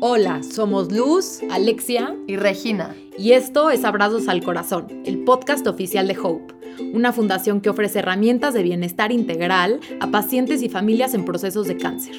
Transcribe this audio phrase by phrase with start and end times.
[0.00, 2.94] Hola, somos Luz, Alexia y Regina.
[3.18, 6.54] Y esto es Abrazos al Corazón, el podcast oficial de Hope,
[6.94, 11.78] una fundación que ofrece herramientas de bienestar integral a pacientes y familias en procesos de
[11.78, 12.14] cáncer.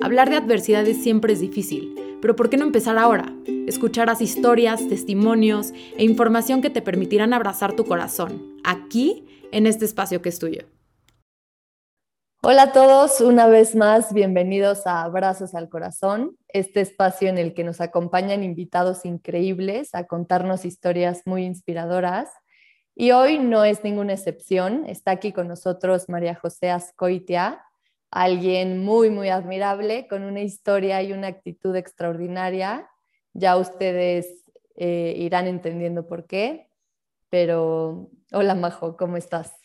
[0.00, 3.30] Hablar de adversidades siempre es difícil, pero ¿por qué no empezar ahora?
[3.66, 10.22] Escucharás historias, testimonios e información que te permitirán abrazar tu corazón, aquí, en este espacio
[10.22, 10.62] que es tuyo.
[12.40, 17.52] Hola a todos, una vez más, bienvenidos a Abrazos al Corazón, este espacio en el
[17.52, 22.30] que nos acompañan invitados increíbles a contarnos historias muy inspiradoras.
[22.94, 27.60] Y hoy no es ninguna excepción, está aquí con nosotros María José Ascoitia,
[28.12, 32.88] alguien muy, muy admirable, con una historia y una actitud extraordinaria.
[33.32, 34.44] Ya ustedes
[34.76, 36.70] eh, irán entendiendo por qué,
[37.30, 39.57] pero hola Majo, ¿cómo estás?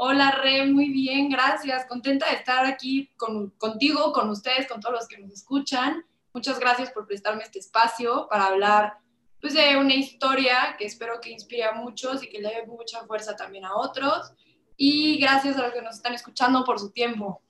[0.00, 1.84] Hola, Re, muy bien, gracias.
[1.86, 6.04] Contenta de estar aquí contigo, con ustedes, con todos los que nos escuchan.
[6.32, 8.98] Muchas gracias por prestarme este espacio para hablar
[9.40, 13.04] pues, de una historia que espero que inspire a muchos y que le dé mucha
[13.08, 14.32] fuerza también a otros.
[14.76, 17.42] Y gracias a los que nos están escuchando por su tiempo.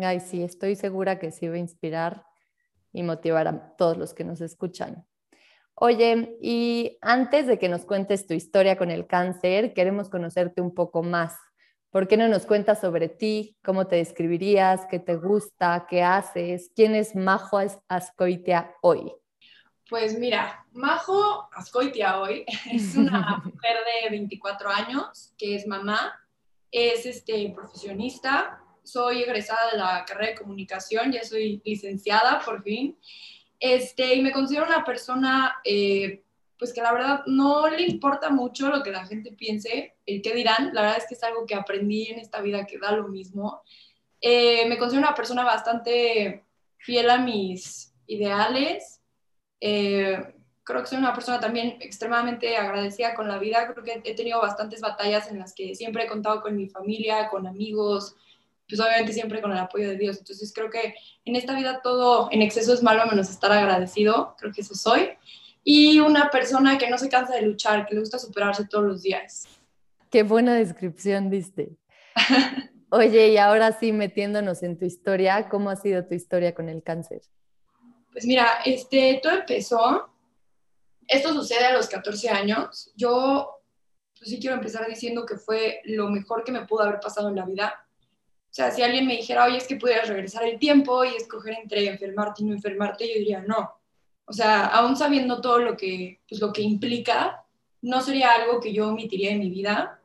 [0.00, 2.24] Ay, sí, estoy segura que sí va a inspirar
[2.90, 5.06] y motivar a todos los que nos escuchan.
[5.74, 10.74] Oye, y antes de que nos cuentes tu historia con el cáncer, queremos conocerte un
[10.74, 11.36] poco más.
[11.90, 13.56] ¿Por qué no nos cuentas sobre ti?
[13.64, 14.86] ¿Cómo te describirías?
[14.88, 15.86] ¿Qué te gusta?
[15.90, 16.70] ¿Qué haces?
[16.76, 19.12] ¿Quién es Majo Ascoitia hoy?
[19.88, 26.16] Pues mira, Majo Ascoitia hoy es una mujer de 24 años que es mamá,
[26.70, 32.96] es este, profesionista, soy egresada de la carrera de comunicación, ya soy licenciada por fin,
[33.58, 36.22] este, y me considero una persona eh,
[36.60, 40.34] pues que la verdad no le importa mucho lo que la gente piense, el qué
[40.34, 40.74] dirán.
[40.74, 43.62] La verdad es que es algo que aprendí en esta vida que da lo mismo.
[44.20, 46.44] Eh, me considero una persona bastante
[46.76, 49.00] fiel a mis ideales.
[49.58, 53.66] Eh, creo que soy una persona también extremadamente agradecida con la vida.
[53.72, 57.30] Creo que he tenido bastantes batallas en las que siempre he contado con mi familia,
[57.30, 58.16] con amigos,
[58.68, 60.18] pues obviamente siempre con el apoyo de Dios.
[60.18, 64.36] Entonces creo que en esta vida todo en exceso es malo menos estar agradecido.
[64.38, 65.16] Creo que eso soy
[65.62, 69.02] y una persona que no se cansa de luchar, que le gusta superarse todos los
[69.02, 69.46] días.
[70.10, 71.76] Qué buena descripción diste.
[72.90, 76.82] Oye, y ahora sí, metiéndonos en tu historia, ¿cómo ha sido tu historia con el
[76.82, 77.22] cáncer?
[78.10, 80.10] Pues mira, este, todo empezó,
[81.06, 82.92] esto sucede a los 14 años.
[82.96, 83.62] Yo,
[84.18, 87.36] pues sí quiero empezar diciendo que fue lo mejor que me pudo haber pasado en
[87.36, 87.86] la vida.
[88.50, 91.54] O sea, si alguien me dijera, oye, es que pudieras regresar el tiempo y escoger
[91.54, 93.79] entre enfermarte y no enfermarte, yo diría, no,
[94.30, 97.44] o sea, aún sabiendo todo lo que, pues, lo que implica,
[97.82, 100.00] no sería algo que yo omitiría en mi vida.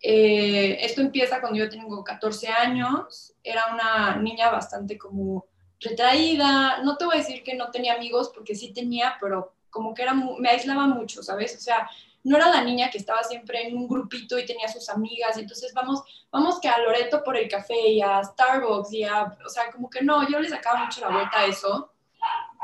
[0.00, 5.46] Eh, esto empieza cuando yo tengo 14 años, era una niña bastante como
[5.80, 9.94] retraída, no te voy a decir que no tenía amigos porque sí tenía, pero como
[9.94, 11.56] que era me aislaba mucho, ¿sabes?
[11.56, 11.90] O sea,
[12.22, 15.74] no era la niña que estaba siempre en un grupito y tenía sus amigas, entonces
[15.74, 19.72] vamos, vamos que a Loreto por el café y a Starbucks y a, o sea,
[19.72, 21.90] como que no, yo le sacaba mucho la vuelta a eso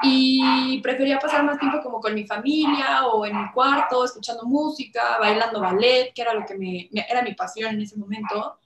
[0.03, 5.19] y prefería pasar más tiempo como con mi familia o en mi cuarto, escuchando música,
[5.19, 8.59] bailando ballet, que era lo que me, era mi pasión en ese momento.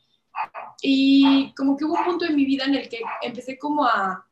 [0.82, 4.26] Y como que hubo un punto en mi vida en el que empecé como a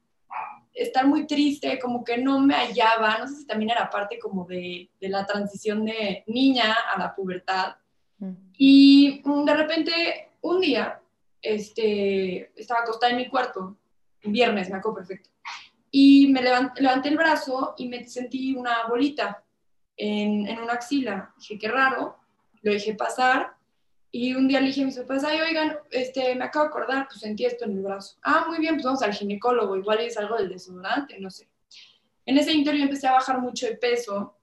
[0.75, 4.45] estar muy triste, como que no me hallaba, no sé si también era parte como
[4.45, 7.77] de, de la transición de niña a la pubertad.
[8.19, 8.33] Mm.
[8.57, 11.01] Y de repente, un día,
[11.43, 13.77] este, estaba acostada en mi cuarto,
[14.23, 15.31] viernes, me acuerdo perfecto,
[15.91, 19.43] y me levanté, el brazo y me sentí una bolita
[19.97, 21.35] en, en, una axila.
[21.39, 22.19] Dije, qué raro,
[22.63, 23.57] lo dejé pasar
[24.11, 27.07] y un día le dije a mis papás, ay, oigan, este, me acabo de acordar,
[27.09, 28.17] pues sentí esto en el brazo.
[28.23, 31.49] Ah, muy bien, pues vamos al ginecólogo, igual es algo del desodorante, no sé.
[32.25, 34.37] En ese interior empecé a bajar mucho de peso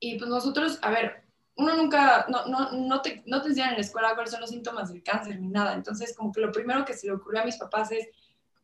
[0.00, 1.24] y pues nosotros, a ver,
[1.56, 4.50] uno nunca, no, no, no, te, no te enseñan en la escuela cuáles son los
[4.50, 5.74] síntomas del cáncer ni nada.
[5.74, 8.08] Entonces, como que lo primero que se le ocurrió a mis papás es,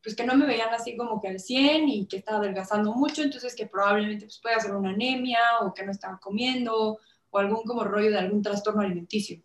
[0.05, 3.23] pues que no me veían así como que al 100 y que estaba adelgazando mucho,
[3.23, 6.99] entonces que probablemente pues puede ser una anemia o que no estaba comiendo
[7.31, 9.41] o algún como rollo de algún trastorno alimenticio.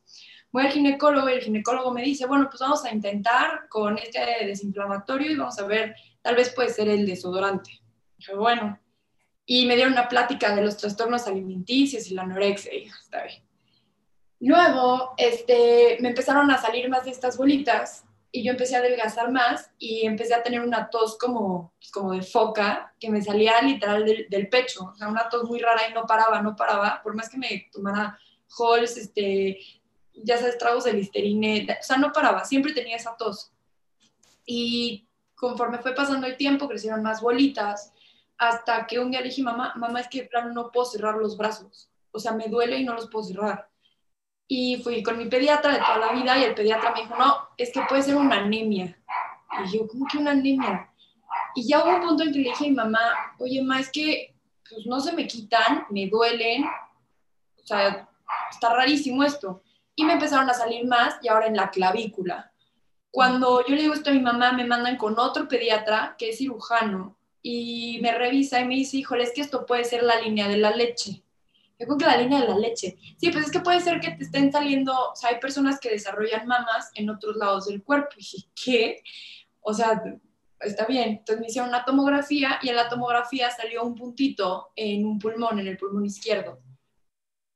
[0.52, 4.20] Voy al ginecólogo y el ginecólogo me dice, bueno, pues vamos a intentar con este
[4.46, 7.80] desinflamatorio y vamos a ver, tal vez puede ser el desodorante.
[8.18, 8.78] Dije, bueno,
[9.46, 13.44] y me dieron una plática de los trastornos alimenticios y la anorexia, y está bien.
[14.42, 19.32] Luego, este, me empezaron a salir más de estas bolitas y yo empecé a adelgazar
[19.32, 23.62] más y empecé a tener una tos como, pues, como de foca que me salía
[23.62, 27.02] literal del, del, pecho, o sea, una tos muy rara y no paraba, no paraba,
[27.02, 28.18] por más que me tomara
[28.58, 29.60] Halls, este,
[30.14, 33.52] ya sabes, tragos de listerine, o sea, no paraba, siempre tenía esa tos.
[34.46, 37.94] Y conforme fue pasando el tiempo, crecieron más bolitas,
[38.38, 41.38] hasta que un día le dije, mamá, mamá, es que plano no puedo cerrar los
[41.38, 41.90] brazos.
[42.12, 43.70] O sea, me duele y no los puedo cerrar.
[44.52, 47.50] Y fui con mi pediatra de toda la vida y el pediatra me dijo, no,
[47.56, 48.98] es que puede ser una anemia.
[49.64, 50.90] Y yo, ¿cómo que una anemia?
[51.54, 53.00] Y ya hubo un punto en que le dije a mi mamá,
[53.38, 54.36] oye, mamá, es que
[54.68, 56.66] pues, no se me quitan, me duelen.
[56.66, 58.10] O sea,
[58.50, 59.62] está rarísimo esto.
[59.96, 62.52] Y me empezaron a salir más y ahora en la clavícula.
[63.12, 66.38] Cuando yo le digo esto a mi mamá, me mandan con otro pediatra que es
[66.38, 70.48] cirujano y me revisa y me dice, híjole, es que esto puede ser la línea
[70.48, 71.24] de la leche.
[71.80, 72.98] Yo creo que la línea de la leche.
[73.18, 75.90] Sí, pues es que puede ser que te estén saliendo, o sea, hay personas que
[75.90, 78.10] desarrollan mamas en otros lados del cuerpo.
[78.16, 79.04] Y dije, ¿qué?
[79.62, 80.04] O sea,
[80.60, 81.10] está bien.
[81.10, 85.60] Entonces me hicieron una tomografía y en la tomografía salió un puntito en un pulmón,
[85.60, 86.60] en el pulmón izquierdo.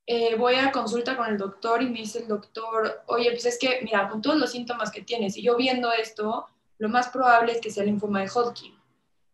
[0.06, 3.58] Eh, voy a consulta con el doctor y me dice el doctor, oye, pues es
[3.58, 6.46] que, mira, con todos los síntomas que tienes, y yo viendo esto,
[6.78, 8.78] lo más probable es que sea linfoma de Hodgkin.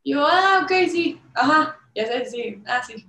[0.04, 3.09] Y yo, ah, ok, sí, ajá, ya sé, sí, ah, sí.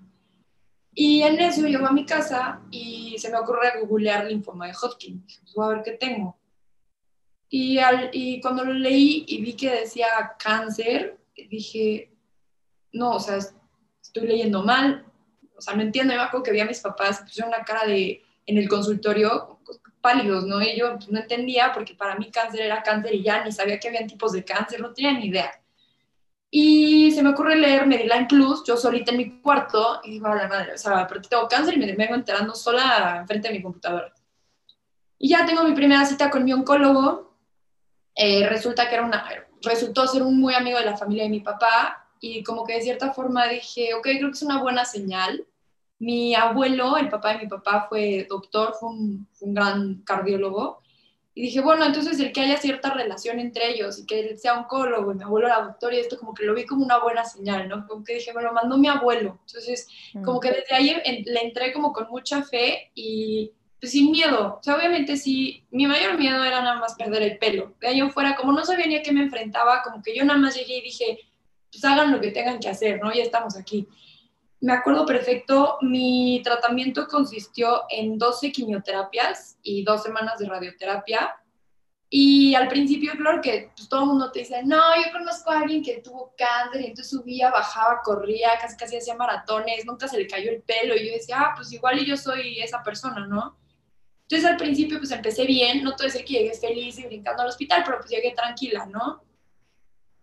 [0.92, 5.24] Y en eso llego a mi casa y se me ocurre googlear linfoma de Hodgkin.
[5.24, 6.36] Dije, pues voy a ver qué tengo.
[7.48, 12.12] Y, al, y cuando lo leí y vi que decía cáncer, dije,
[12.92, 13.38] no, o sea,
[14.00, 15.04] estoy leyendo mal,
[15.56, 17.86] o sea, no entiendo, yo me acuerdo que vi a mis papás, pusieron una cara
[17.86, 19.60] de, en el consultorio,
[20.00, 20.62] pálidos, ¿no?
[20.62, 23.78] Y yo pues, no entendía porque para mí cáncer era cáncer y ya ni sabía
[23.78, 25.52] que habían tipos de cáncer, no tenía ni idea.
[27.20, 30.48] Se me ocurre leer Medline Plus, yo solita en mi cuarto, y digo, a la
[30.48, 34.10] madre, o sea, pero tengo cáncer y me vengo enterando sola enfrente de mi computadora.
[35.18, 37.36] Y ya tengo mi primera cita con mi oncólogo.
[38.14, 39.28] Eh, resulta que era una,
[39.60, 42.80] resultó ser un muy amigo de la familia de mi papá, y como que de
[42.80, 45.46] cierta forma dije, ok, creo que es una buena señal.
[45.98, 50.80] Mi abuelo, el papá de mi papá, fue doctor, fue un, un gran cardiólogo.
[51.34, 54.58] Y dije, bueno, entonces el que haya cierta relación entre ellos y que él sea
[54.58, 57.24] oncólogo y mi abuelo era doctor y esto como que lo vi como una buena
[57.24, 57.86] señal, ¿no?
[57.86, 59.38] Como que dije, me lo mandó mi abuelo.
[59.46, 60.24] Entonces, mm.
[60.24, 64.58] como que desde ahí le entré como con mucha fe y pues sin miedo.
[64.60, 67.74] O sea, obviamente sí, mi mayor miedo era nada más perder el pelo.
[67.80, 70.38] De ahí fuera, como no sabía ni a qué me enfrentaba, como que yo nada
[70.38, 71.18] más llegué y dije,
[71.72, 73.12] pues hagan lo que tengan que hacer, ¿no?
[73.12, 73.88] Ya estamos aquí.
[74.60, 81.34] Me acuerdo perfecto, mi tratamiento consistió en 12 quimioterapias y dos semanas de radioterapia.
[82.10, 85.60] Y al principio, claro que pues, todo el mundo te dice, no, yo conozco a
[85.60, 90.18] alguien que tuvo cáncer y entonces subía, bajaba, corría, casi casi hacía maratones, nunca se
[90.18, 90.94] le cayó el pelo.
[90.94, 93.56] Y yo decía, ah, pues igual yo soy esa persona, ¿no?
[94.22, 97.06] Entonces al principio pues empecé bien, no te voy a decir que llegué feliz y
[97.06, 99.22] brincando al hospital, pero pues llegué tranquila, ¿no?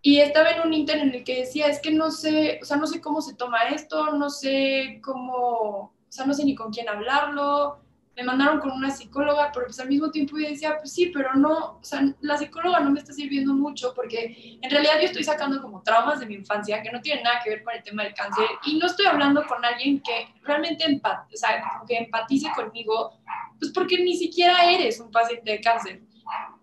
[0.00, 2.76] Y estaba en un inter en el que decía, es que no sé, o sea,
[2.76, 6.72] no sé cómo se toma esto, no sé cómo, o sea, no sé ni con
[6.72, 7.80] quién hablarlo.
[8.14, 11.34] Me mandaron con una psicóloga, pero pues al mismo tiempo yo decía, pues sí, pero
[11.34, 15.22] no, o sea, la psicóloga no me está sirviendo mucho porque en realidad yo estoy
[15.22, 18.02] sacando como traumas de mi infancia que no tienen nada que ver con el tema
[18.02, 22.48] del cáncer y no estoy hablando con alguien que realmente empat o sea, que empatice
[22.56, 23.12] conmigo,
[23.60, 26.02] pues porque ni siquiera eres un paciente de cáncer,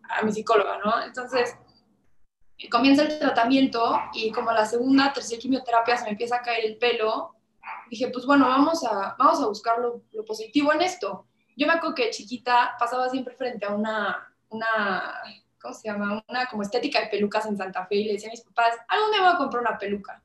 [0.10, 1.04] a mi psicóloga, ¿no?
[1.04, 1.56] Entonces,
[2.70, 6.78] comienza el tratamiento y como la segunda, tercera quimioterapia se me empieza a caer el
[6.78, 7.36] pelo,
[7.90, 11.28] dije, pues bueno, vamos a, vamos a buscar lo, positivo en esto.
[11.58, 15.14] Yo me acuerdo que chiquita pasaba siempre frente a una, una,
[15.62, 16.24] ¿cómo se llama?
[16.28, 19.12] Una como estética de pelucas en Santa Fe y le decía a mis papás, algún
[19.12, 20.22] día voy a comprar una peluca.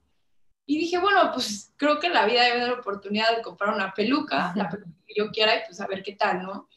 [0.66, 3.92] Y dije, bueno, pues creo que la vida debe dar la oportunidad de comprar una
[3.92, 6.68] peluca, la peluca que yo quiera y pues a ver qué tal, ¿no?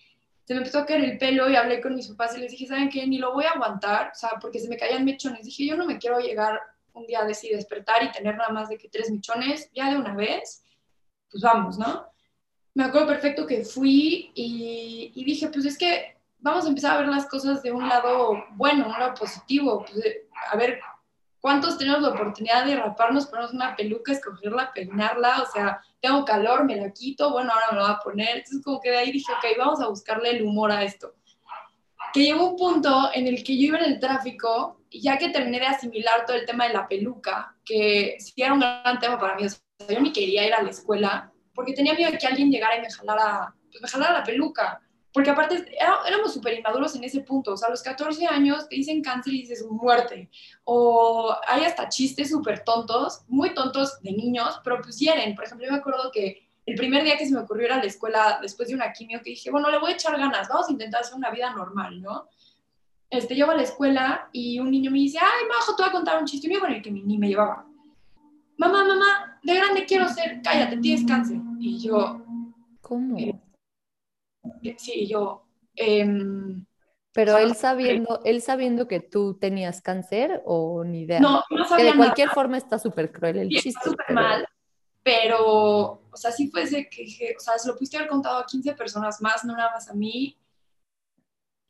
[0.43, 2.67] Se me empezó a caer el pelo y hablé con mis papás y les dije,
[2.67, 3.05] ¿saben qué?
[3.07, 5.45] Ni lo voy a aguantar, o sea, porque se me caían mechones.
[5.45, 6.59] Dije, yo no me quiero llegar
[6.93, 9.97] un día a decir despertar y tener nada más de que tres mechones, ya de
[9.97, 10.63] una vez,
[11.31, 12.05] pues vamos, ¿no?
[12.73, 17.07] Me acuerdo perfecto que fui y, dije, pues es que vamos a empezar a ver
[17.07, 20.03] las cosas de un lado bueno, un lado positivo, pues,
[20.51, 20.79] a ver
[21.43, 25.41] ¿Cuántos tenemos la oportunidad de raparnos, ponernos una peluca, escogerla, peinarla?
[25.41, 28.37] O sea, tengo calor, me la quito, bueno, ahora me la voy a poner.
[28.37, 31.15] Entonces, como que de ahí dije, ok, vamos a buscarle el humor a esto.
[32.13, 35.29] Que llegó un punto en el que yo iba en el tráfico, y ya que
[35.29, 39.17] terminé de asimilar todo el tema de la peluca, que sí era un gran tema
[39.17, 42.17] para mí, o sea, yo ni quería ir a la escuela, porque tenía miedo de
[42.17, 44.81] que alguien llegara y me jalara, pues me jalara la peluca
[45.13, 45.63] porque aparte
[46.07, 49.33] éramos súper inmaduros en ese punto, o sea, a los 14 años te dicen cáncer
[49.33, 50.29] y dices muerte,
[50.63, 55.35] o hay hasta chistes súper tontos, muy tontos de niños, pero pues hieren.
[55.35, 57.77] Por ejemplo, yo me acuerdo que el primer día que se me ocurrió ir a
[57.77, 60.67] la escuela después de una quimio, que dije, bueno, le voy a echar ganas, vamos
[60.69, 62.27] a intentar hacer una vida normal, ¿no?
[63.09, 65.93] Este, llego a la escuela y un niño me dice, ay, Majo, te voy a
[65.93, 67.67] contar un chiste, un con el que ni me llevaba.
[68.57, 71.37] Mamá, mamá, de grande quiero ser, cállate, tienes cáncer.
[71.59, 72.19] Y yo,
[72.81, 73.17] ¿cómo?
[74.77, 75.45] Sí, yo,
[75.75, 76.65] em,
[77.13, 81.19] Pero él sabiendo, él sabiendo que tú tenías cáncer o ni idea.
[81.19, 82.35] No, no que sabía de cualquier nada.
[82.35, 83.69] forma está súper cruel el Sí, chiste.
[83.69, 84.47] está súper pero- mal,
[85.03, 85.41] pero,
[86.11, 88.73] o sea, sí fuese que dije, o sea, se lo pudiste haber contado a 15
[88.73, 90.37] personas más, no nada más a mí.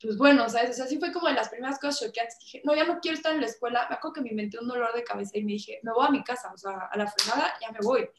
[0.01, 0.71] Pues bueno, ¿sabes?
[0.71, 2.37] O sea, sí fue como de las primeras cosas choqueantes.
[2.39, 3.87] Dije, no, ya no quiero estar en la escuela.
[3.89, 6.11] Me acuerdo que me inventé un dolor de cabeza y me dije, me voy a
[6.11, 8.09] mi casa, o sea, a la fregada, ya me voy.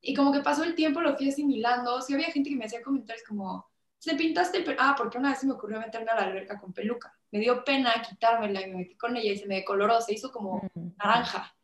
[0.00, 2.00] Y como que pasó el tiempo, lo fui asimilando.
[2.02, 4.78] Sí había gente que me hacía comentarios como, ¿se pintaste el pelo?
[4.80, 7.12] Ah, porque una vez se me ocurrió meterme a la alberca con peluca.
[7.30, 10.30] Me dio pena quitármela y me metí con ella y se me decoloró, se hizo
[10.32, 10.62] como
[10.96, 11.54] naranja.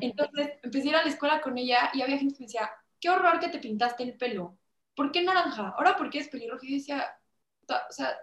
[0.00, 2.70] Entonces empecé a ir a la escuela con ella y había gente que me decía,
[3.00, 4.58] qué horror que te pintaste el pelo.
[4.94, 5.70] ¿Por qué naranja?
[5.76, 6.64] Ahora, ¿por qué es pelirrojo?
[6.64, 7.06] Y yo decía,
[7.66, 8.14] "Ta- o sea,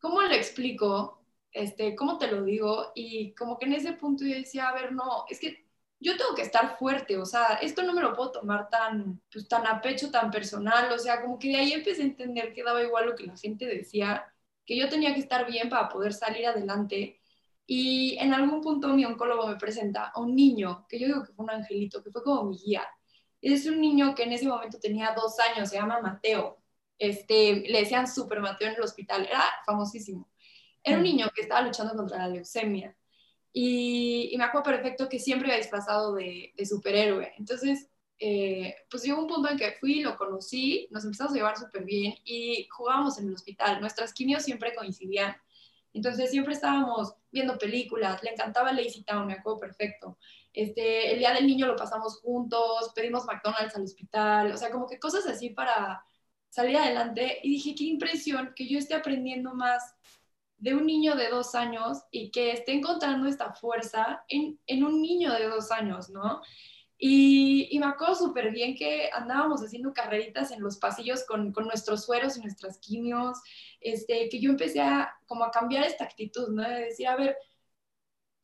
[0.00, 1.24] ¿cómo le explico?
[1.52, 2.92] Este, ¿Cómo te lo digo?
[2.94, 5.66] Y como que en ese punto yo decía, a ver, no, es que
[6.02, 9.48] yo tengo que estar fuerte, o sea, esto no me lo puedo tomar tan, pues,
[9.48, 12.62] tan a pecho, tan personal, o sea, como que de ahí empecé a entender que
[12.64, 14.26] daba igual lo que la gente decía,
[14.66, 17.20] que yo tenía que estar bien para poder salir adelante.
[17.66, 21.32] Y en algún punto mi oncólogo me presenta a un niño, que yo digo que
[21.32, 22.86] fue un angelito, que fue como mi guía.
[23.40, 26.58] Es un niño que en ese momento tenía dos años, se llama Mateo.
[26.98, 30.30] Este, le decían Super Mateo en el hospital, era famosísimo.
[30.82, 31.04] Era un Mm.
[31.04, 32.96] niño que estaba luchando contra la leucemia.
[33.52, 37.32] Y, y me acuerdo perfecto que siempre iba disfrazado de, de superhéroe.
[37.36, 41.58] Entonces, eh, pues llegó un punto en que fui, lo conocí, nos empezamos a llevar
[41.58, 43.80] súper bien y jugábamos en el hospital.
[43.80, 45.34] Nuestras quimios siempre coincidían.
[45.92, 50.18] Entonces siempre estábamos viendo películas, le encantaba Lazy Town, me acuerdo perfecto.
[50.52, 54.86] Este, el día del niño lo pasamos juntos, pedimos McDonald's al hospital, o sea, como
[54.86, 56.04] que cosas así para
[56.48, 57.40] salir adelante.
[57.42, 59.96] Y dije, qué impresión que yo esté aprendiendo más
[60.62, 65.02] de un niño de dos años y que esté encontrando esta fuerza en, en un
[65.02, 66.40] niño de dos años, ¿no?
[66.96, 71.64] Y, y me acuerdo súper bien que andábamos haciendo carreritas en los pasillos con, con
[71.64, 73.38] nuestros sueros y nuestras quimios,
[73.80, 76.62] este, que yo empecé a como a cambiar esta actitud, ¿no?
[76.62, 77.36] De decir, a ver,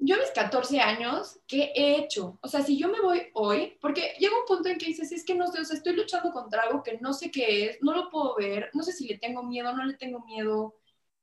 [0.00, 2.38] yo a mis 14 años, ¿qué he hecho?
[2.42, 5.24] O sea, si yo me voy hoy, porque llega un punto en que dices, es
[5.24, 8.34] que no sé, estoy luchando contra algo que no sé qué es, no lo puedo
[8.36, 10.77] ver, no sé si le tengo miedo, no le tengo miedo.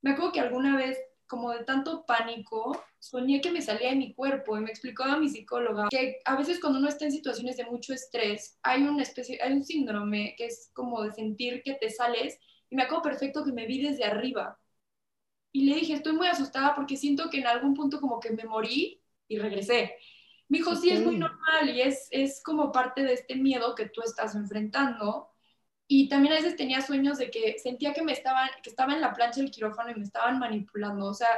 [0.06, 4.14] Me acuerdo que alguna vez, como de tanto pánico, soñé que me salía de mi
[4.14, 7.66] cuerpo y me explicaba mi psicóloga que a veces cuando uno está en situaciones de
[7.66, 11.90] mucho estrés, hay una especie, hay un síndrome que es como de sentir que te
[11.90, 12.38] sales
[12.70, 14.60] y me acuerdo perfecto que me vi desde arriba
[15.52, 18.44] y le dije, estoy muy asustada porque siento que en algún punto como que me
[18.44, 19.96] morí y regresé.
[20.50, 23.90] Me dijo, sí, es muy normal y es, es como parte de este miedo que
[23.90, 25.32] tú estás enfrentando.
[25.88, 29.02] Y también a veces tenía sueños de que sentía que me estaban, que estaba en
[29.02, 31.06] la plancha del quirófano y me estaban manipulando.
[31.06, 31.30] O sea,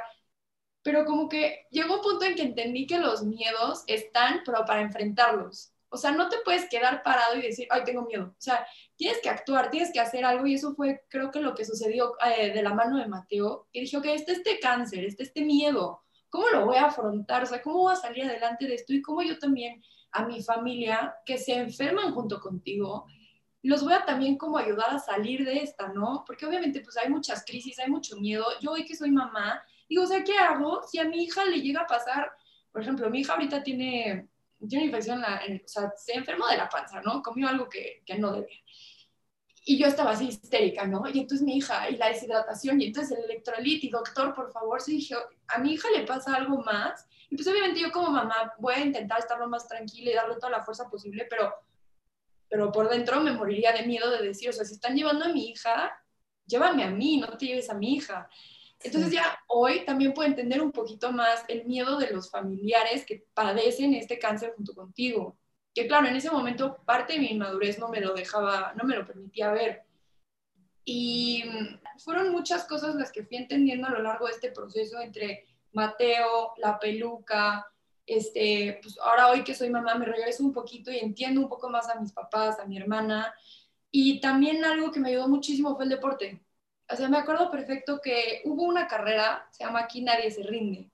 [0.82, 4.82] pero como que llegó un punto en que entendí que los miedos están, pero para
[4.82, 5.74] enfrentarlos.
[5.90, 8.28] O sea, no te puedes quedar parado y decir, ay, tengo miedo.
[8.28, 11.56] O sea, tienes que actuar, tienes que hacer algo y eso fue, creo que lo
[11.56, 15.24] que sucedió eh, de la mano de Mateo, que dije, ok, este este cáncer, este
[15.24, 17.44] este miedo, ¿cómo lo voy a afrontar?
[17.44, 18.94] O sea, ¿cómo voy a salir adelante de esto?
[18.94, 23.06] Y cómo yo también a mi familia, que se enferman junto contigo,
[23.64, 26.24] los voy a también como ayudar a salir de esta, ¿no?
[26.26, 28.46] Porque obviamente pues hay muchas crisis, hay mucho miedo.
[28.62, 31.62] Yo hoy que soy mamá, digo, o sea, ¿qué hago si a mi hija le
[31.62, 32.32] llega a pasar,
[32.72, 34.30] por ejemplo, mi hija ahorita tiene,
[34.68, 37.22] tiene infección, en o sea, se enfermó de la panza, ¿no?
[37.22, 38.60] Comió algo que, que no debía.
[39.66, 41.04] Y yo estaba así histérica, ¿no?
[41.12, 44.80] Y entonces mi hija, y la deshidratación, y entonces el electrolit, y doctor, por favor,
[44.80, 45.16] sí dije,
[45.48, 47.06] a mi hija le pasa algo más.
[47.30, 50.36] Y pues obviamente yo como mamá voy a intentar estar lo más tranquila y darle
[50.36, 51.54] toda la fuerza posible, pero,
[52.50, 55.30] pero por dentro me moriría de miedo de decir, o sea, si están llevando a
[55.30, 55.92] mi hija,
[56.46, 58.30] llévame a mí, no te lleves a mi hija.
[58.80, 59.16] Entonces Sí.
[59.16, 63.94] ya hoy también puedo entender un poquito más el miedo de los familiares que padecen
[63.94, 65.38] este cáncer junto contigo.
[65.74, 68.96] Que claro, en ese momento parte de mi inmadurez no me lo dejaba, no me
[68.96, 69.84] lo permitía ver.
[70.86, 71.44] Y
[72.00, 76.54] fueron muchas cosas las que fui entendiendo a lo largo de este proceso entre Mateo,
[76.58, 77.68] la peluca,
[78.08, 81.70] este, pues ahora hoy que soy mamá me regreso un poquito y entiendo un poco
[81.70, 83.34] más a mis papás, a mi hermana.
[83.92, 86.42] Y también algo que me ayudó muchísimo fue el deporte.
[86.90, 90.90] O sea, me acuerdo perfecto que hubo una carrera, se llama Aquí Nadie se rinde.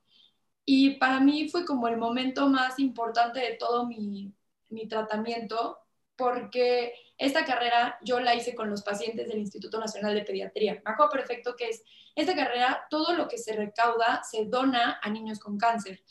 [0.65, 4.33] Y para mí fue como el momento más importante de todo mi,
[4.69, 5.79] mi tratamiento,
[6.15, 10.81] porque esta carrera yo la hice con los pacientes del Instituto Nacional de Pediatría.
[10.85, 11.83] Me acuerdo perfecto que es,
[12.15, 16.03] esta carrera, todo lo que se recauda se dona a niños con cáncer.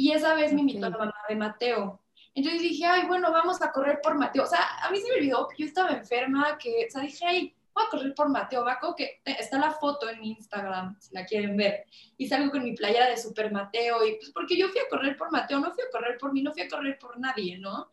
[0.00, 0.90] Y esa vez me invitó Ok.
[0.90, 2.00] la mamá de Mateo.
[2.34, 4.44] Entonces dije, ay, bueno, vamos a correr por Mateo.
[4.44, 7.24] O sea, a mí se me olvidó que yo estaba enferma, que, o sea, dije,
[7.26, 8.66] ay, voy a correr por Mateo.
[8.68, 11.84] Acuerdo que está la foto en mi Instagram, si la quieren ver.
[12.16, 14.06] Y salgo con mi playera de Super Mateo.
[14.06, 16.42] Y pues porque yo fui a correr por Mateo, no fui a correr por mí,
[16.42, 17.92] no fui a correr por nadie, ¿no?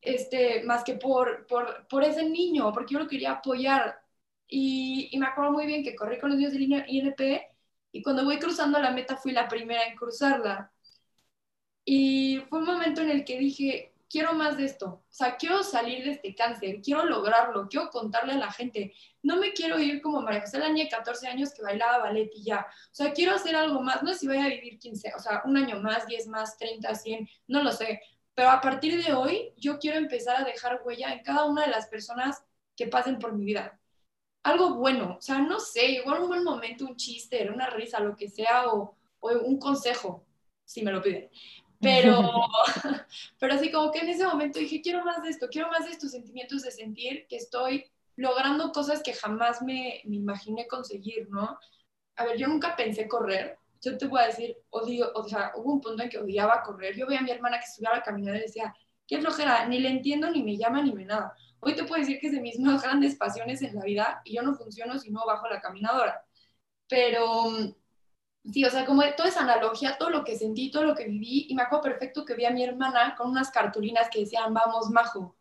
[0.00, 4.00] Este, más que por, por, por ese niño, porque yo lo quería apoyar.
[4.48, 7.20] Y, y me acuerdo muy bien que corrí con los niños del INP
[7.92, 10.72] Y cuando voy cruzando la meta fui la primera en cruzarla.
[11.90, 15.62] Y fue un momento en el que dije, quiero más de esto, o sea, quiero
[15.62, 18.92] salir de este cáncer, quiero lograrlo, quiero contarle a la gente,
[19.22, 22.44] no me quiero ir como María José la de 14 años que bailaba ballet y
[22.44, 25.18] ya, o sea, quiero hacer algo más, no sé si voy a vivir 15, o
[25.18, 28.02] sea, un año más, 10 más, 30, 100, no lo sé,
[28.34, 31.70] pero a partir de hoy yo quiero empezar a dejar huella en cada una de
[31.70, 32.44] las personas
[32.76, 33.80] que pasen por mi vida.
[34.42, 38.14] Algo bueno, o sea, no sé, igual un buen momento, un chiste, una risa, lo
[38.14, 40.26] que sea, o, o un consejo,
[40.68, 41.30] si me lo piden.
[41.80, 42.32] Pero,
[43.38, 45.92] pero así como que en ese momento dije, quiero más de esto, quiero más de
[45.92, 47.84] estos sentimientos de sentir que estoy
[48.16, 51.58] logrando cosas que jamás me, me imaginé conseguir, ¿no?
[52.16, 53.58] A ver, yo nunca pensé correr.
[53.80, 56.96] Yo te voy a decir, odio, o sea, hubo un punto en que odiaba correr.
[56.96, 58.74] Yo veía a mi hermana que subía a la caminadora y decía,
[59.06, 61.32] qué flojera, ni le entiendo, ni me llama, ni me nada.
[61.60, 64.34] Hoy te puedo decir que es de mis más grandes pasiones en la vida y
[64.36, 66.24] yo no funciono si no bajo la caminadora.
[66.88, 67.52] Pero
[68.52, 71.46] Sí, o sea, como toda esa analogía, todo lo que sentí, todo lo que viví,
[71.48, 74.90] y me acuerdo perfecto que vi a mi hermana con unas cartulinas que decían, vamos,
[74.90, 75.36] majo.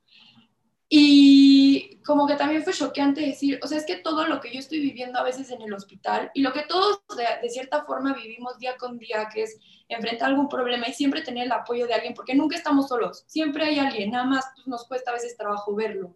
[0.90, 4.60] Y como que también fue choqueante decir, o sea, es que todo lo que yo
[4.60, 7.02] estoy viviendo a veces en el hospital y lo que todos
[7.42, 9.60] de, cierta forma vivimos día con día, que es
[9.90, 13.66] enfrentar algún problema y siempre tener el apoyo de alguien, porque nunca estamos solos, siempre
[13.66, 16.16] hay alguien, nada más pues, nos cuesta a veces trabajo verlo.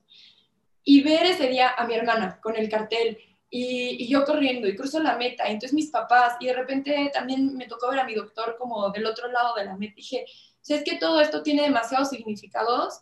[0.83, 3.17] Y ver ese día a mi hermana con el cartel,
[3.53, 7.53] y, yo corriendo y cruzo la meta, y entonces mis papás, y de repente también
[7.55, 10.73] me tocó ver a mi doctor como del otro lado de la meta, dije, o
[10.73, 13.01] es que todo esto tiene demasiados significados,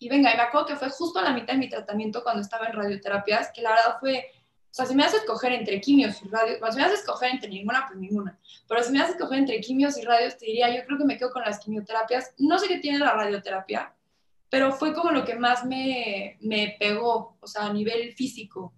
[0.00, 2.42] y venga, y me acuerdo que fue justo a la mitad de mi tratamiento cuando
[2.42, 6.20] estaba en radioterapias, que la verdad fue, o sea, si me haces escoger entre quimios
[6.22, 8.36] y radios, si me haces escoger entre ninguna, pues ninguna,
[8.66, 11.16] pero si me haces escoger entre quimios y radios, te diría, yo creo que me
[11.16, 13.94] quedo con las quimioterapias, no sé qué tiene la radioterapia,
[14.50, 18.72] pero fue como lo que más me, me pegó, o sea, a nivel físico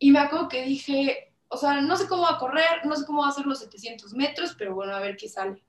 [0.00, 3.04] y me acuerdo que dije, o sea, no sé cómo va a correr, no sé
[3.04, 5.62] cómo va a hacer los 700 metros, pero bueno, a ver qué sale.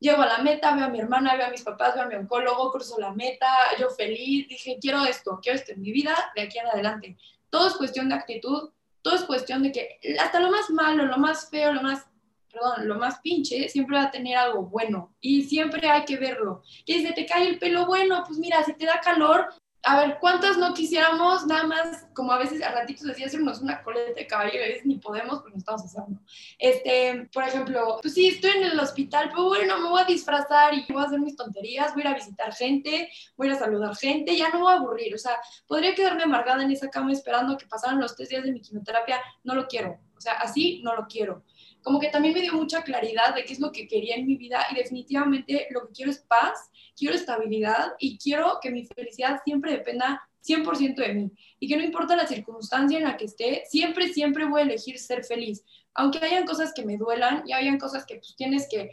[0.00, 2.16] Llego a la meta, veo a mi hermana, veo a mis papás, veo a mi
[2.16, 3.46] oncólogo, cruzo la meta,
[3.78, 7.16] yo feliz, dije, quiero esto, quiero esto en mi vida de aquí en adelante.
[7.48, 8.70] Todo es cuestión de actitud,
[9.02, 12.06] todo es cuestión de que hasta lo más malo, lo más feo, lo más,
[12.50, 16.62] perdón, lo más pinche, siempre va a tener algo bueno y siempre hay que verlo.
[16.84, 19.48] Que si te cae el pelo bueno, pues mira, si te da calor,
[19.88, 23.84] a ver, ¿cuántas no quisiéramos nada más, como a veces a ratitos decía, hacernos una
[23.84, 26.20] coleta de caballo a veces ni podemos porque nos estamos haciendo?
[26.58, 30.74] Este, por ejemplo, pues sí, estoy en el hospital, pero bueno, me voy a disfrazar
[30.74, 33.94] y voy a hacer mis tonterías, voy a ir a visitar gente, voy a saludar
[33.94, 37.56] gente, ya no voy a aburrir, o sea, podría quedarme amargada en esa cama esperando
[37.56, 40.96] que pasaran los tres días de mi quimioterapia, no lo quiero, o sea, así no
[40.96, 41.44] lo quiero
[41.86, 44.36] como que también me dio mucha claridad de qué es lo que quería en mi
[44.36, 49.40] vida y definitivamente lo que quiero es paz, quiero estabilidad y quiero que mi felicidad
[49.44, 53.62] siempre dependa 100% de mí y que no importa la circunstancia en la que esté,
[53.70, 55.64] siempre, siempre voy a elegir ser feliz.
[55.94, 58.90] Aunque hayan cosas que me duelan y hayan cosas que pues tienes que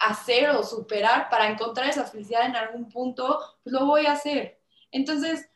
[0.00, 4.58] hacer o superar para encontrar esa felicidad en algún punto, pues lo voy a hacer.
[4.90, 5.48] Entonces,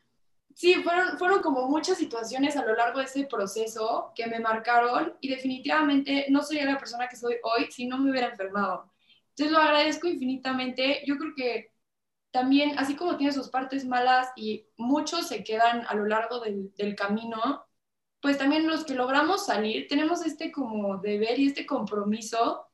[0.54, 5.16] sí, fueron, fueron como muchas situaciones a lo largo de ese proceso que me marcaron
[5.20, 8.90] y definitivamente no sería la persona que soy hoy si no me hubiera enfermado.
[9.30, 11.02] Entonces lo agradezco infinitamente.
[11.06, 11.72] Yo creo que
[12.30, 16.74] también, así como tiene sus partes malas y muchos se quedan a lo largo del,
[16.76, 17.64] del camino,
[18.20, 22.66] pues también los que logramos salir tenemos este como deber y este compromiso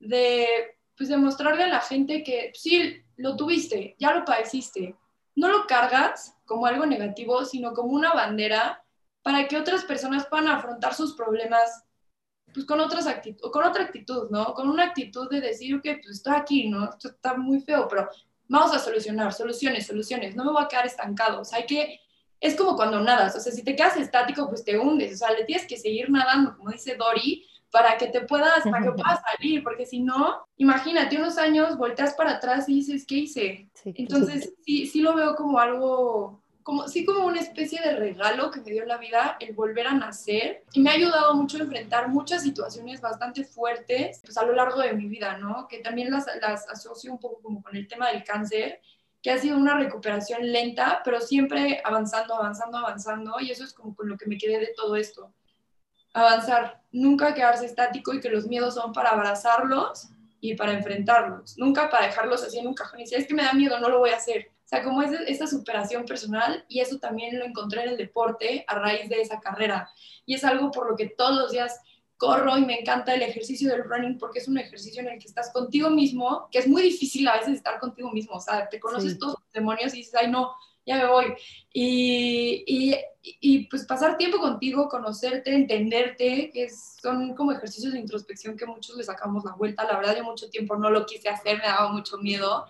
[0.00, 4.96] de pues demostrarle a la gente que sí, lo tuviste, ya lo padeciste,
[5.36, 8.82] no lo cargas como algo negativo, sino como una bandera
[9.22, 11.84] para que otras personas puedan afrontar sus problemas
[12.52, 14.54] pues con, otras actitud, con otra actitud, ¿no?
[14.54, 16.88] Con una actitud de decir, ok, pues estoy aquí, ¿no?
[16.88, 18.08] Esto está muy feo, pero
[18.48, 22.00] vamos a solucionar, soluciones, soluciones, no me voy a quedar estancado, o sea, hay que,
[22.40, 25.36] es como cuando nadas, o sea, si te quedas estático, pues te hundes, o sea,
[25.36, 29.20] le tienes que seguir nadando, como dice Dori, para que te puedas, para que puedas
[29.22, 33.68] salir, porque si no, imagínate unos años, volteas para atrás y dices, ¿qué hice?
[33.84, 38.60] Entonces, sí, sí lo veo como algo, como, sí como una especie de regalo que
[38.60, 42.08] me dio la vida el volver a nacer y me ha ayudado mucho a enfrentar
[42.08, 45.68] muchas situaciones bastante fuertes pues a lo largo de mi vida, ¿no?
[45.68, 48.80] Que también las, las asocio un poco como con el tema del cáncer,
[49.20, 53.94] que ha sido una recuperación lenta, pero siempre avanzando, avanzando, avanzando y eso es como
[53.94, 55.34] con lo que me quedé de todo esto
[56.20, 60.08] avanzar, nunca quedarse estático y que los miedos son para abrazarlos
[60.40, 63.42] y para enfrentarlos, nunca para dejarlos así en un cajón y decir, es que me
[63.42, 64.50] da miedo, no lo voy a hacer.
[64.64, 68.64] O sea, como es esta superación personal y eso también lo encontré en el deporte
[68.68, 69.90] a raíz de esa carrera.
[70.26, 71.80] Y es algo por lo que todos los días
[72.18, 75.28] corro y me encanta el ejercicio del running porque es un ejercicio en el que
[75.28, 78.36] estás contigo mismo, que es muy difícil a veces estar contigo mismo.
[78.36, 80.52] O sea, te conoces todos los demonios y dices, ay, no,
[80.88, 81.34] ya me voy.
[81.72, 88.56] Y, y, y, pues pasar tiempo contigo, conocerte, entenderte, que son como ejercicios de introspección
[88.56, 89.84] que muchos le sacamos la vuelta.
[89.84, 92.64] La verdad, yo mucho tiempo no lo quise hacer, me daba mucho miedo.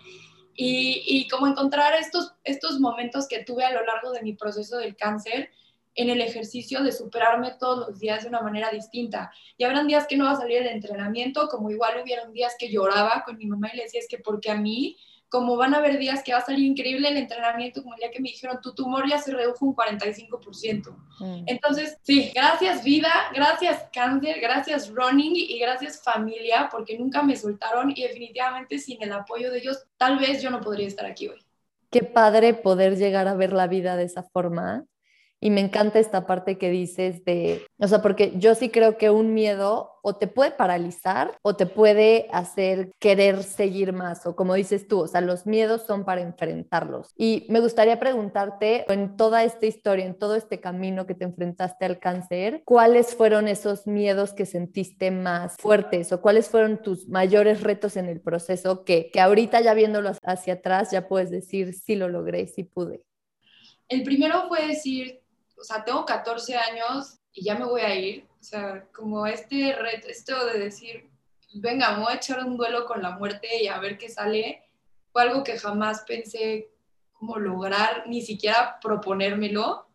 [0.56, 4.78] Y, y como encontrar estos, estos momentos que tuve a lo largo de mi proceso
[4.78, 5.50] del cáncer,
[5.94, 9.32] en el ejercicio de superarme todos los días de una manera distinta.
[9.56, 12.70] Y habrán días que no va a salir el entrenamiento, como igual hubieron días que
[12.70, 14.96] lloraba con mi mamá y le decía, es que porque a mí,
[15.28, 18.10] como van a haber días que va a salir increíble el entrenamiento, como el día
[18.10, 20.90] que me dijeron, tu tumor ya se redujo un 45%.
[21.20, 21.44] Mm.
[21.46, 27.90] Entonces, sí, gracias vida, gracias cáncer, gracias running y gracias familia, porque nunca me soltaron
[27.94, 31.44] y definitivamente sin el apoyo de ellos, tal vez yo no podría estar aquí hoy.
[31.90, 34.84] Qué padre poder llegar a ver la vida de esa forma
[35.40, 39.10] y me encanta esta parte que dices de, o sea, porque yo sí creo que
[39.10, 44.54] un miedo o te puede paralizar o te puede hacer querer seguir más, o como
[44.54, 47.12] dices tú, o sea, los miedos son para enfrentarlos.
[47.16, 51.84] Y me gustaría preguntarte, en toda esta historia, en todo este camino que te enfrentaste
[51.84, 57.62] al cáncer, ¿cuáles fueron esos miedos que sentiste más fuertes o cuáles fueron tus mayores
[57.62, 61.96] retos en el proceso que, que ahorita ya viéndolos hacia atrás ya puedes decir, sí
[61.96, 63.02] lo logré, sí pude?
[63.88, 65.20] El primero fue decir,
[65.60, 68.26] o sea, tengo 14 años y ya me voy a ir.
[68.40, 71.08] O sea, como este reto, esto de decir,
[71.54, 74.62] venga, voy a echar un duelo con la muerte y a ver qué sale,
[75.12, 76.70] fue algo que jamás pensé
[77.12, 79.88] como lograr, ni siquiera proponérmelo.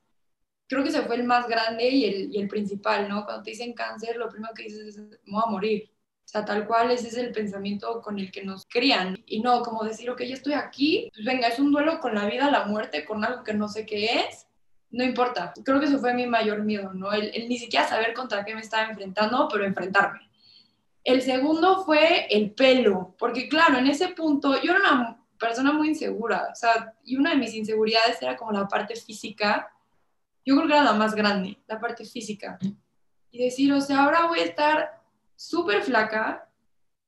[0.68, 3.26] Creo que ese fue el más grande y el, y el principal, ¿no?
[3.26, 5.90] Cuando te dicen cáncer, lo primero que dices es, me voy a morir.
[6.26, 9.22] O sea, tal cual ese es el pensamiento con el que nos crían.
[9.26, 12.26] Y no como decir, ok, ya estoy aquí, pues venga, es un duelo con la
[12.26, 14.48] vida, la muerte, con algo que no sé qué es,
[14.94, 15.54] no importa.
[15.66, 17.12] Creo que eso fue mi mayor miedo, ¿no?
[17.12, 20.30] El, ni siquiera saber contra qué me estaba enfrentando, pero enfrentarme.
[21.04, 25.90] El segundo fue el pelo, porque claro, en ese punto yo era una persona muy
[25.90, 29.68] insegura, o sea, y una de mis inseguridades era como la parte física.
[30.46, 32.60] Yo creo que era la más grande, la parte física.
[33.32, 35.02] Y decir, o sea, ahora voy a estar
[35.36, 36.48] súper flaca,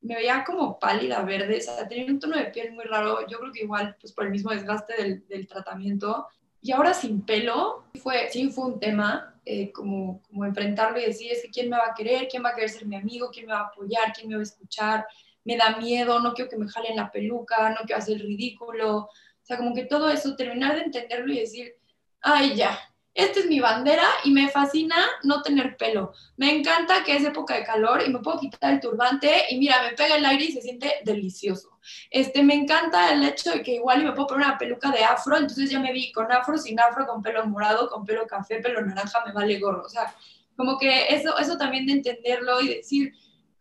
[0.02, 3.40] me veía como pálida, verde, o sea, tenía un tono de piel muy raro, yo
[3.40, 6.28] creo que igual, pues por el mismo desgaste del, del tratamiento,
[6.66, 11.32] y ahora sin pelo, fue, sí fue un tema, eh, como, como enfrentarlo y decir,
[11.32, 13.54] es quién me va a querer, quién va a querer ser mi amigo, quién me
[13.54, 15.06] va a apoyar, quién me va a escuchar,
[15.44, 18.98] me da miedo, no quiero que me jalen la peluca, no quiero hacer ridículo.
[18.98, 19.10] O
[19.44, 21.76] sea, como que todo eso, terminar de entenderlo y decir,
[22.20, 22.80] ay, ya,
[23.16, 26.12] esta es mi bandera y me fascina no tener pelo.
[26.36, 29.82] Me encanta que es época de calor y me puedo quitar el turbante y mira,
[29.84, 31.80] me pega el aire y se siente delicioso.
[32.12, 35.38] Este, me encanta el hecho de que igual me puedo poner una peluca de afro,
[35.38, 38.82] entonces ya me vi con afro, sin afro, con pelo morado, con pelo café, pelo
[38.82, 39.84] naranja, me vale gorro.
[39.86, 40.14] O sea,
[40.58, 43.14] como que eso, eso también de entenderlo y decir,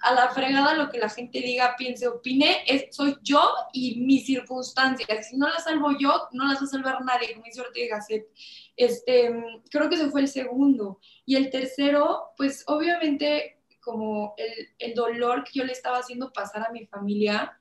[0.04, 3.40] a la fregada lo que la gente diga, piense, opine, es, soy yo
[3.72, 5.30] y mis circunstancias.
[5.30, 8.26] Si no las salvo yo, no las va a salvar nadie, como dice Ortega Gasset.
[8.76, 9.32] Este,
[9.70, 11.00] creo que ese fue el segundo.
[11.24, 16.66] Y el tercero, pues obviamente como el, el dolor que yo le estaba haciendo pasar
[16.66, 17.58] a mi familia,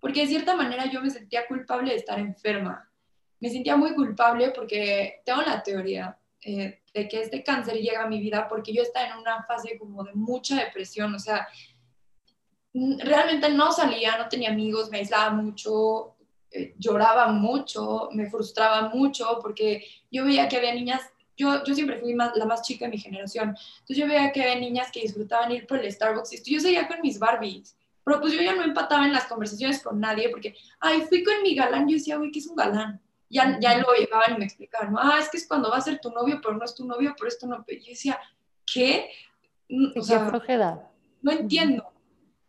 [0.00, 2.90] porque de cierta manera yo me sentía culpable de estar enferma.
[3.40, 8.06] Me sentía muy culpable porque tengo la teoría eh, de que este cáncer llega a
[8.06, 11.48] mi vida porque yo estaba en una fase como de mucha depresión, o sea,
[12.74, 16.13] realmente no salía, no tenía amigos, me aislaba mucho,
[16.78, 21.02] lloraba mucho, me frustraba mucho porque yo veía que había niñas,
[21.36, 24.60] yo, yo siempre fui la más chica de mi generación, entonces yo veía que había
[24.60, 28.34] niñas que disfrutaban ir por el Starbucks y yo seguía con mis Barbies, pero pues
[28.34, 31.88] yo ya no empataba en las conversaciones con nadie porque, ay, fui con mi galán,
[31.88, 33.00] yo decía, güey, ¿qué es un galán?
[33.30, 34.98] Ya, ya lo llevaban y me explicaban, ¿no?
[35.00, 37.14] ah, es que es cuando va a ser tu novio, pero no es tu novio,
[37.16, 37.64] pero esto no.
[37.66, 38.20] Yo decía,
[38.70, 39.10] ¿qué?
[39.96, 40.30] O sea,
[41.22, 41.83] No entiendo.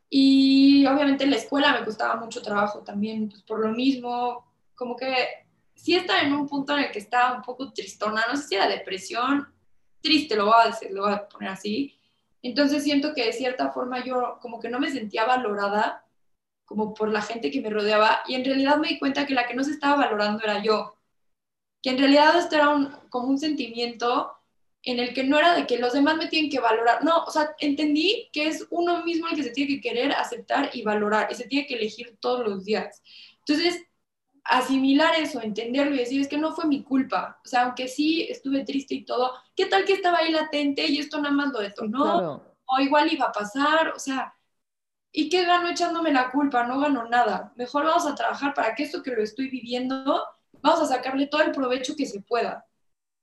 [0.10, 4.96] Y obviamente en la escuela me costaba mucho trabajo también, pues por lo mismo, como
[4.96, 8.48] que sí estaba en un punto en el que estaba un poco tristona, no sé
[8.48, 9.48] si era depresión,
[10.02, 11.98] triste, lo voy a decir, lo voy a poner así.
[12.41, 16.06] Entonces siento que de cierta forma yo como que no me sentía valorada
[16.65, 19.48] como por la gente que me rodeaba y en realidad me di cuenta que la
[19.48, 20.96] que no se estaba valorando era yo.
[21.82, 24.32] Que en realidad esto era un, como un sentimiento
[24.86, 27.32] en el que no era de que los demás me tienen que valorar, no, o
[27.32, 31.28] sea, entendí que es uno mismo el que se tiene que querer, aceptar y valorar,
[31.32, 33.02] y se tiene que elegir todos los días.
[33.39, 33.84] Entonces,
[34.43, 38.28] asimilar eso, entenderlo y decir, es que no fue mi culpa, o sea, aunque sí
[38.30, 41.60] estuve triste y todo, ¿qué tal que estaba ahí latente y esto nada más lo
[41.60, 42.43] detonó?
[42.67, 44.36] O igual iba a pasar, o sea,
[45.12, 46.63] ¿y qué gano echándome la culpa?
[46.63, 47.54] No gano nada.
[47.56, 50.24] Mejor vamos a trabajar para que esto que lo estoy viviendo,
[50.62, 52.65] vamos a sacarle todo el provecho que se pueda.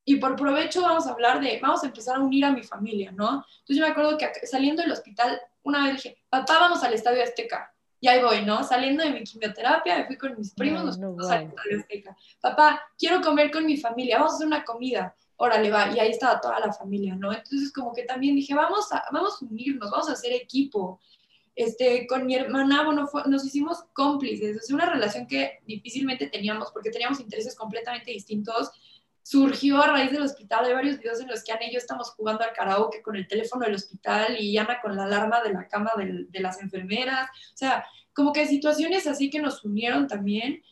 [0.04, 3.12] Y por provecho vamos a hablar de, vamos a empezar a unir a mi familia,
[3.12, 3.44] ¿no?
[3.60, 7.22] Entonces yo me acuerdo que saliendo del hospital, una vez dije, papá, vamos al Estadio
[7.22, 7.72] Azteca.
[8.00, 8.64] Y ahí voy, ¿no?
[8.64, 12.16] Saliendo de mi quimioterapia, me fui con mis primos, No, nos no, fuimos al Azteca.
[12.40, 15.14] Papá, quiero comer con mi familia, vamos a hacer una comida.
[15.36, 15.88] Órale, va.
[15.94, 17.32] Y ahí estaba toda la familia, ¿no?
[17.32, 21.00] Entonces, como que también dije, vamos a, vamos a unirnos, vamos a hacer equipo.
[21.54, 24.56] Este, con mi hermana, bueno, fue- nos hicimos cómplices.
[24.56, 28.70] Es una relación que difícilmente teníamos porque teníamos intereses completamente distintos.
[29.22, 30.64] Surgió a raíz del hospital.
[30.64, 33.26] Hay varios videos en los que Ana y yo estamos jugando al karaoke con el
[33.28, 37.28] teléfono del hospital y Ana con la alarma de la cama del- de las enfermeras.
[37.54, 40.62] O sea, como que situaciones así que nos unieron también.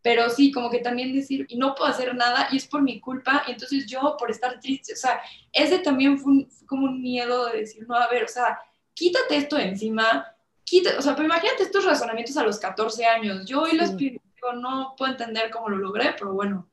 [0.00, 2.98] Pero sí, como que también decir, y no puedo hacer nada y es por mi
[2.98, 5.20] culpa, y entonces yo por estar triste, o sea,
[5.52, 8.58] ese también fue, un- fue como un miedo de decir, no, a ver, o sea,
[8.94, 10.26] quítate esto de encima,
[10.64, 13.46] quítate, o sea, pero imagínate estos razonamientos a los 14 años.
[13.46, 13.96] Yo hoy los Sí.
[13.96, 16.68] pido, digo, no puedo entender cómo lo logré, pero bueno,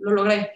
[0.00, 0.52] lo logré.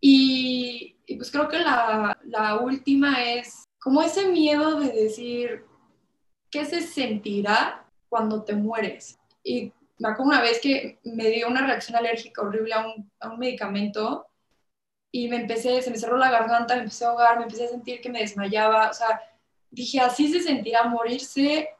[0.00, 5.64] Y, y pues creo que la, la última es como ese miedo de decir,
[6.50, 9.18] ¿qué se sentirá cuando te mueres?
[9.42, 13.30] Y me acuerdo una vez que me dio una reacción alérgica horrible a un, a
[13.30, 14.26] un medicamento
[15.10, 17.68] y me empecé, se me cerró la garganta, me empecé a ahogar, me empecé a
[17.68, 19.20] sentir que me desmayaba, o sea,
[19.70, 21.70] dije, así se sentirá morirse,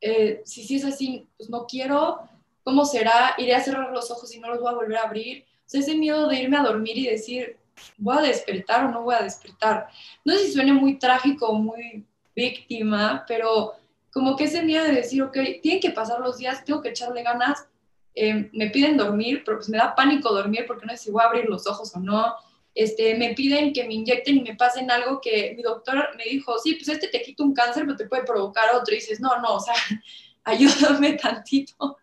[0.00, 2.20] eh, si sí es así, pues no quiero,
[2.62, 3.34] ¿cómo será?
[3.38, 5.46] Iré a cerrar los ojos y no los voy a volver a abrir.
[5.66, 7.56] Sea, ese miedo de irme a dormir y decir,
[7.98, 9.88] ¿voy a despertar o no voy a despertar?
[10.24, 13.74] No sé si suene muy trágico o muy víctima, pero
[14.12, 17.22] como que ese miedo de decir, ok, tienen que pasar los días, tengo que echarle
[17.22, 17.66] ganas,
[18.14, 21.22] eh, me piden dormir, pero pues me da pánico dormir porque no sé si voy
[21.22, 22.34] a abrir los ojos o no.
[22.74, 26.58] Este, me piden que me inyecten y me pasen algo que mi doctor me dijo,
[26.58, 28.94] sí, pues este te quita un cáncer, pero te puede provocar otro.
[28.94, 29.74] Y dices, no, no, o sea,
[30.46, 31.98] ayúdame tantito,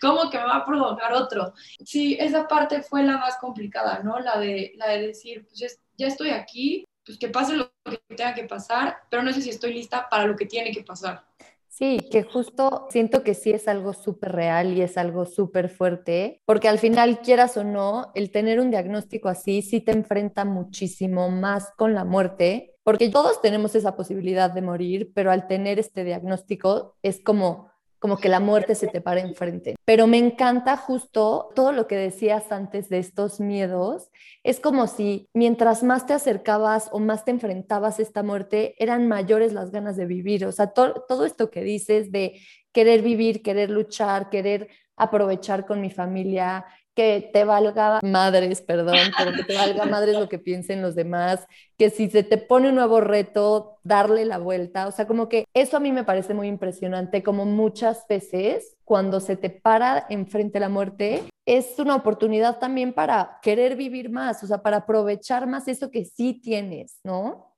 [0.00, 1.52] ¿cómo que me va a provocar otro?
[1.84, 4.18] Sí, esa parte fue la más complicada, ¿no?
[4.18, 8.00] La de, la de decir, pues ya, ya estoy aquí, pues que pase lo que
[8.16, 11.24] tenga que pasar, pero no sé si estoy lista para lo que tiene que pasar.
[11.68, 16.42] Sí, que justo siento que sí es algo súper real y es algo súper fuerte,
[16.44, 21.30] porque al final, quieras o no, el tener un diagnóstico así sí te enfrenta muchísimo
[21.30, 26.04] más con la muerte, porque todos tenemos esa posibilidad de morir, pero al tener este
[26.04, 27.71] diagnóstico es como
[28.02, 29.76] como que la muerte se te para enfrente.
[29.84, 34.10] Pero me encanta justo todo lo que decías antes de estos miedos.
[34.42, 39.06] Es como si mientras más te acercabas o más te enfrentabas a esta muerte, eran
[39.06, 40.44] mayores las ganas de vivir.
[40.46, 42.40] O sea, to todo esto que dices de
[42.72, 49.32] querer vivir, querer luchar, querer aprovechar con mi familia, que te valga madres, perdón, pero
[49.32, 51.46] que te valga madres lo que piensen los demás,
[51.78, 55.46] que si se te pone un nuevo reto, darle la vuelta, o sea, como que
[55.54, 60.60] eso a mí me parece muy impresionante, como muchas veces cuando se te para enfrente
[60.60, 65.68] la muerte, es una oportunidad también para querer vivir más, o sea, para aprovechar más
[65.68, 67.56] eso que sí tienes, ¿no?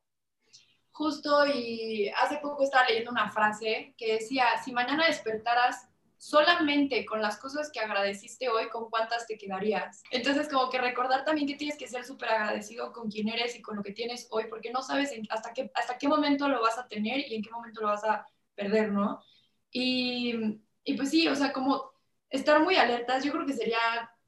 [0.93, 5.89] Justo y hace poco estaba leyendo una frase que decía, si mañana despertaras
[6.25, 10.03] solamente con las cosas que agradeciste hoy, ¿con cuántas te quedarías?
[10.11, 13.61] Entonces, como que recordar también que tienes que ser súper agradecido con quien eres y
[13.61, 16.79] con lo que tienes hoy, porque no sabes hasta, qué, hasta qué momento lo vas
[16.79, 19.23] a tener y en qué momento lo vas a perder, ¿no?
[19.71, 21.93] Y, y pues sí, o sea, como
[22.31, 23.79] estar muy alertas, yo creo que sería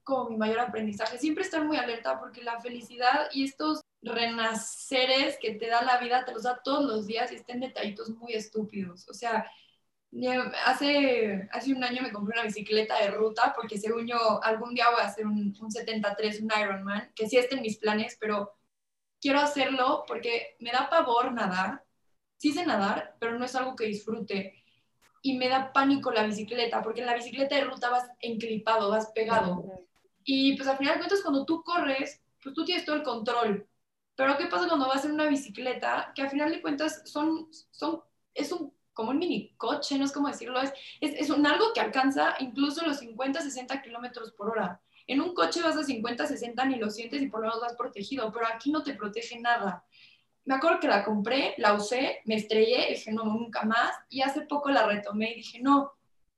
[0.05, 5.55] como mi mayor aprendizaje, siempre estar muy alerta porque la felicidad y estos renaceres que
[5.55, 9.09] te da la vida te los da todos los días y estén detallitos muy estúpidos,
[9.09, 9.51] o sea,
[10.65, 14.91] Hace, hace un año me compré una bicicleta de ruta porque según yo algún día
[14.91, 18.57] voy a hacer un, un 73, un Ironman, que sí está en mis planes, pero
[19.21, 21.85] quiero hacerlo porque me da pavor nadar.
[22.39, 24.63] Sí sé nadar, pero no es algo que disfrute.
[25.23, 29.11] Y me da pánico la bicicleta, porque en la bicicleta de ruta vas enclipado, vas
[29.15, 29.65] pegado.
[30.25, 33.67] Y pues al final de cuentas cuando tú corres, pues tú tienes todo el control.
[34.15, 36.13] Pero ¿qué pasa cuando vas en una bicicleta?
[36.15, 38.03] Que al final de cuentas son, son,
[38.35, 41.75] es un como un mini coche, no es como decirlo, es, es, es un algo
[41.75, 44.81] que alcanza incluso los 50, 60 kilómetros por hora.
[45.07, 47.77] En un coche vas a 50, 60, ni lo sientes y por lo menos vas
[47.77, 49.85] protegido, pero aquí no te protege nada.
[50.47, 54.41] Me acuerdo que la compré, la usé, me estrellé, dije, no, nunca más, y hace
[54.41, 55.93] poco la retomé y dije, no,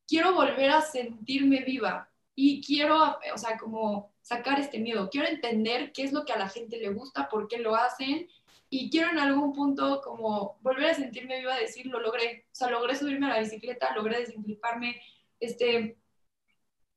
[0.08, 5.92] quiero volver a sentirme viva y quiero, o sea, como sacar este miedo, quiero entender
[5.92, 8.28] qué es lo que a la gente le gusta, por qué lo hacen,
[8.70, 12.70] y quiero en algún punto como volver a sentirme viva, decir, lo logré, o sea,
[12.70, 15.00] logré subirme a la bicicleta, logré desencliparme,
[15.40, 15.98] este,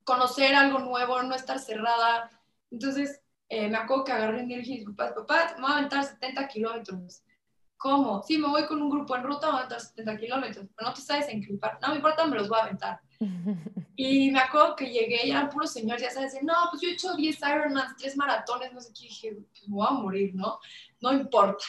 [0.04, 2.30] conocer algo nuevo, no estar cerrada.
[2.70, 6.48] Entonces, eh, me acuerdo que agarré y dije papás, papá, me voy a aventar 70
[6.48, 7.24] kilómetros.
[7.82, 8.22] ¿Cómo?
[8.22, 10.94] Sí, me voy con un grupo en ruta, voy a aventar 70 kilómetros, pero no
[10.94, 11.80] te sabes enclipar.
[11.82, 13.02] No me importa, me los voy a aventar.
[13.96, 16.94] Y me acuerdo que llegué y eran puros señores, ya sabes, no, pues yo he
[16.94, 20.60] hecho 10 Ironmans, 3 maratones, no sé qué, dije, pues voy a morir, ¿no?
[21.02, 21.66] No importa.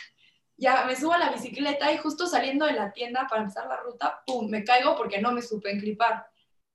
[0.57, 3.79] ya me subo a la bicicleta y justo saliendo de la tienda para empezar la
[3.79, 6.27] ruta, ¡pum!, me caigo porque no me supe enclipar.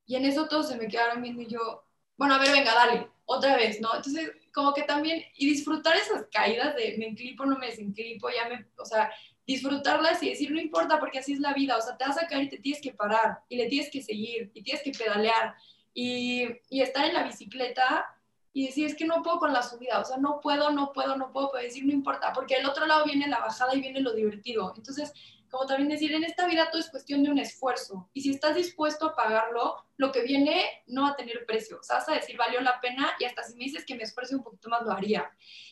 [0.06, 1.86] Y en eso todos se me quedaron viendo y yo,
[2.18, 3.96] bueno, a ver, venga, dale, otra vez, ¿no?
[3.96, 8.50] Entonces, como que también, y disfrutar esas caídas de me enclipo, no me desenclipo, ya
[8.50, 9.12] me, o sea,
[9.46, 12.26] disfrutarlas y decir, no importa, porque así es la vida, o sea, te vas a
[12.26, 15.54] caer y te tienes que parar, y le tienes que seguir, y tienes que pedalear,
[15.94, 18.08] y, y estar en la bicicleta
[18.52, 21.16] y decir, es que no puedo con la subida, o sea, no puedo, no puedo,
[21.16, 24.00] no puedo, pero decir, no importa, porque del otro lado viene la bajada y viene
[24.00, 24.74] lo divertido.
[24.76, 25.14] Entonces,
[25.50, 28.56] como también decir, en esta vida todo es cuestión de un esfuerzo, y si estás
[28.56, 32.14] dispuesto a pagarlo, lo que viene no va a tener precio, o sea, vas a
[32.14, 34.84] decir, valió la pena, y hasta si me dices que me esfuerce un poquito más,
[34.84, 35.30] lo haría.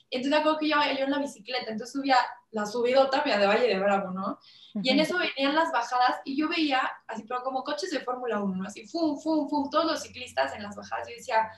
[0.10, 2.18] Entonces, acuerdo que yo yo en la bicicleta, entonces subía
[2.52, 4.40] la subidota, mira, de Valle de Bravo, ¿no?
[4.82, 8.42] Y en eso venían las bajadas y yo veía, así, pero como coches de Fórmula
[8.42, 8.68] 1, ¿no?
[8.68, 11.08] Así, fum, fum, fum, todos los ciclistas en las bajadas.
[11.08, 11.50] Yo decía,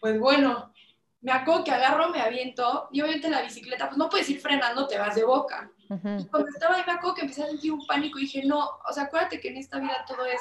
[0.00, 0.72] pues bueno,
[1.20, 4.86] me acuerdo que agarro, me aviento, y obviamente la bicicleta, pues no puedes ir frenando,
[4.86, 5.70] te vas de boca.
[6.18, 8.60] Y cuando estaba ahí, me acuerdo que empecé a sentir un pánico y dije, no,
[8.88, 10.40] o sea, acuérdate que en esta vida todo es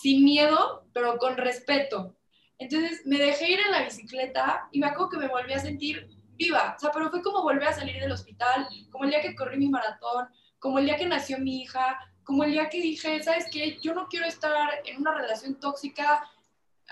[0.00, 2.16] sin miedo, pero con respeto.
[2.58, 6.08] Entonces me dejé ir en la bicicleta y me acuerdo que me volví a sentir
[6.36, 9.34] viva, o sea, pero fue como volver a salir del hospital, como el día que
[9.34, 13.22] corrí mi maratón, como el día que nació mi hija, como el día que dije,
[13.22, 13.78] ¿sabes qué?
[13.80, 16.28] Yo no quiero estar en una relación tóxica,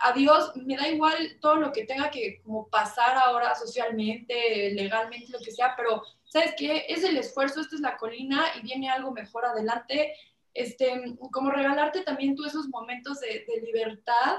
[0.02, 5.40] adiós, me da igual todo lo que tenga que como pasar ahora socialmente, legalmente, lo
[5.40, 6.02] que sea, pero
[6.34, 6.84] ¿sabes qué?
[6.88, 10.14] Es el esfuerzo, esta es la colina y viene algo mejor adelante.
[10.52, 14.38] Este, como regalarte también tú esos momentos de, de libertad,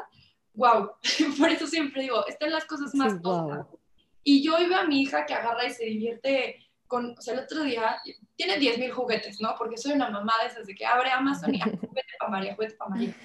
[0.54, 0.92] wow,
[1.40, 3.78] por eso siempre digo, están las cosas más Sí.
[4.28, 7.42] Y yo iba a mi hija que agarra y se divierte con, o sea, el
[7.42, 8.02] otro día,
[8.36, 9.56] tiene 10.000 juguetes, ¿no?
[9.58, 12.56] Porque soy una mamá de esas de que abre Amazon y ah, juguete para María,
[12.56, 13.16] juguete para María.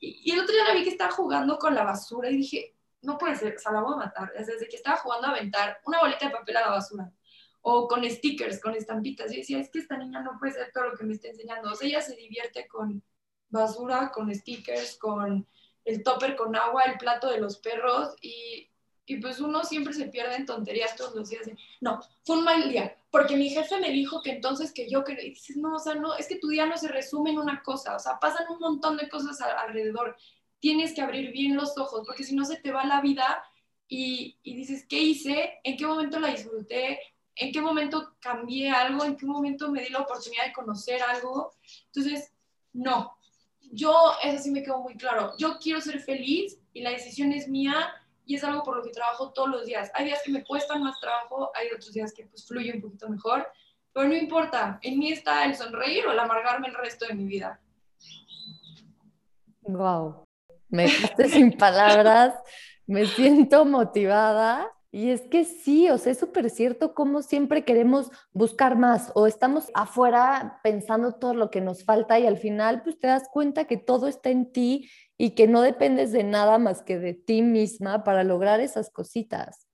[0.00, 2.74] Y, y el otro día la vi que estaba jugando con la basura y dije,
[3.02, 4.32] no puede ser, o sea, la voy a matar.
[4.32, 7.12] Desde que estaba jugando a aventar una bolita de papel a la basura.
[7.68, 9.32] O con stickers, con estampitas.
[9.32, 11.72] Y decía, es que esta niña no puede ser todo lo que me está enseñando.
[11.72, 13.02] O sea, ella se divierte con
[13.48, 15.46] basura, con stickers, con
[15.84, 18.14] el topper con agua, el plato de los perros.
[18.22, 18.70] Y,
[19.06, 21.48] y pues uno siempre se pierde en tonterías todos los días.
[21.80, 22.96] No, fue un mal día.
[23.10, 25.24] Porque mi jefe me dijo que entonces que yo quería.
[25.24, 27.62] Y dices, no, o sea, no, es que tu día no se resume en una
[27.62, 27.96] cosa.
[27.96, 30.16] O sea, pasan un montón de cosas a- alrededor
[30.60, 33.44] tienes que abrir bien los ojos, porque si no se te va la vida
[33.88, 35.58] y, y dices, ¿qué hice?
[35.64, 36.98] ¿En qué momento la disfruté?
[37.36, 39.04] ¿En qué momento cambié algo?
[39.04, 41.52] ¿En qué momento me di la oportunidad de conocer algo?
[41.86, 42.32] Entonces,
[42.72, 43.16] no.
[43.72, 45.32] Yo, eso sí me quedó muy claro.
[45.38, 47.92] Yo quiero ser feliz y la decisión es mía
[48.24, 49.90] y es algo por lo que trabajo todos los días.
[49.94, 53.08] Hay días que me cuestan más trabajo, hay otros días que pues fluye un poquito
[53.08, 53.46] mejor,
[53.92, 54.78] pero no importa.
[54.82, 57.60] En mí está el sonreír o el amargarme el resto de mi vida.
[59.62, 60.24] Wow,
[60.68, 62.34] me dejaste sin palabras,
[62.86, 64.72] me siento motivada.
[64.96, 69.26] Y es que sí, o sea, es súper cierto cómo siempre queremos buscar más o
[69.26, 73.66] estamos afuera pensando todo lo que nos falta y al final pues te das cuenta
[73.66, 77.42] que todo está en ti y que no dependes de nada más que de ti
[77.42, 79.66] misma para lograr esas cositas.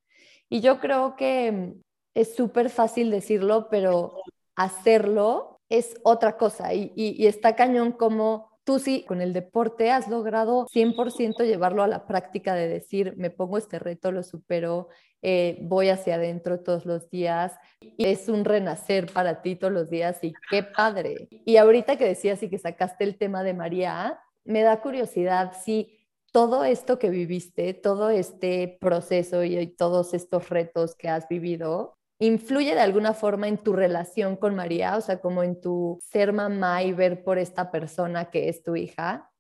[0.49, 1.75] Y yo creo que
[2.15, 4.15] es súper fácil decirlo, pero
[4.57, 9.91] hacerlo es otra cosa y, y- y está cañón como tú sí con el deporte
[9.91, 14.89] has logrado 100% llevarlo a la práctica de decir, me pongo este reto, lo supero,
[15.23, 19.91] eh, voy hacia adentro todos los días y es un renacer para ti todos los
[19.91, 21.29] días y qué padre.
[21.31, 25.99] Y ahorita que decías y que sacaste el tema de María, me da curiosidad si
[26.33, 31.97] todo esto que viviste, todo este proceso y, y todos estos retos que has vivido,
[32.27, 36.33] influye de alguna forma en tu relación con María, o sea, como en tu ser
[36.33, 39.31] mamá y ver por esta persona que es tu hija.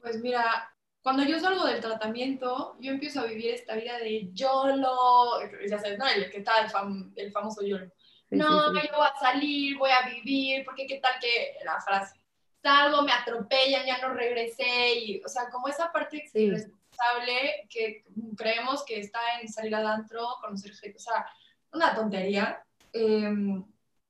[0.00, 0.70] Pues mira,
[1.02, 5.98] cuando yo salgo del tratamiento, yo empiezo a vivir esta vida de YOLO, ya sabes,
[5.98, 6.06] ¿no?
[6.06, 7.86] El que está el, fam- el famoso YOLO.
[8.28, 8.88] Sí, no, sí, sí.
[8.90, 12.20] yo voy a salir, voy a vivir, porque qué tal que la frase,
[12.62, 16.44] salgo, me atropellan, ya no regresé, y, o sea, como esa parte Sí.
[16.44, 18.04] irresponsable que
[18.36, 21.26] creemos que está en salir al antro, conocer gente, o sea,
[21.72, 22.64] una tontería.
[22.92, 23.32] Eh,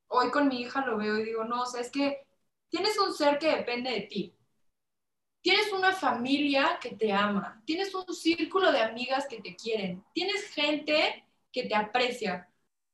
[0.07, 2.25] hoy con mi hija lo veo y digo, no, o sea, es que
[2.69, 4.35] tienes un ser que depende de ti.
[5.41, 10.51] Tienes una familia que te ama, tienes un círculo de amigas que te quieren, tienes
[10.51, 12.47] gente que te aprecia.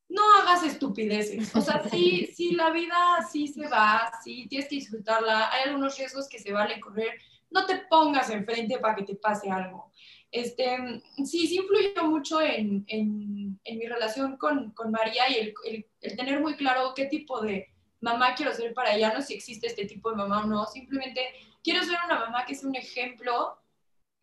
[0.10, 1.54] No hagas estupideces.
[1.56, 2.96] O sea, sí, sí, la vida
[3.30, 5.52] sí se va, sí, tienes que disfrutarla.
[5.52, 7.20] Hay algunos riesgos que se vale correr.
[7.50, 9.87] No te pongas enfrente para que te pase algo.
[10.32, 16.18] Este, sí, sí influyó mucho en, en, mi relación con, con María y el, el,
[16.18, 17.68] tener muy claro qué tipo de
[18.02, 21.22] mamá quiero ser para ella, no si existe este tipo de mamá o no, simplemente
[21.64, 23.58] quiero ser una mamá que sea un ejemplo,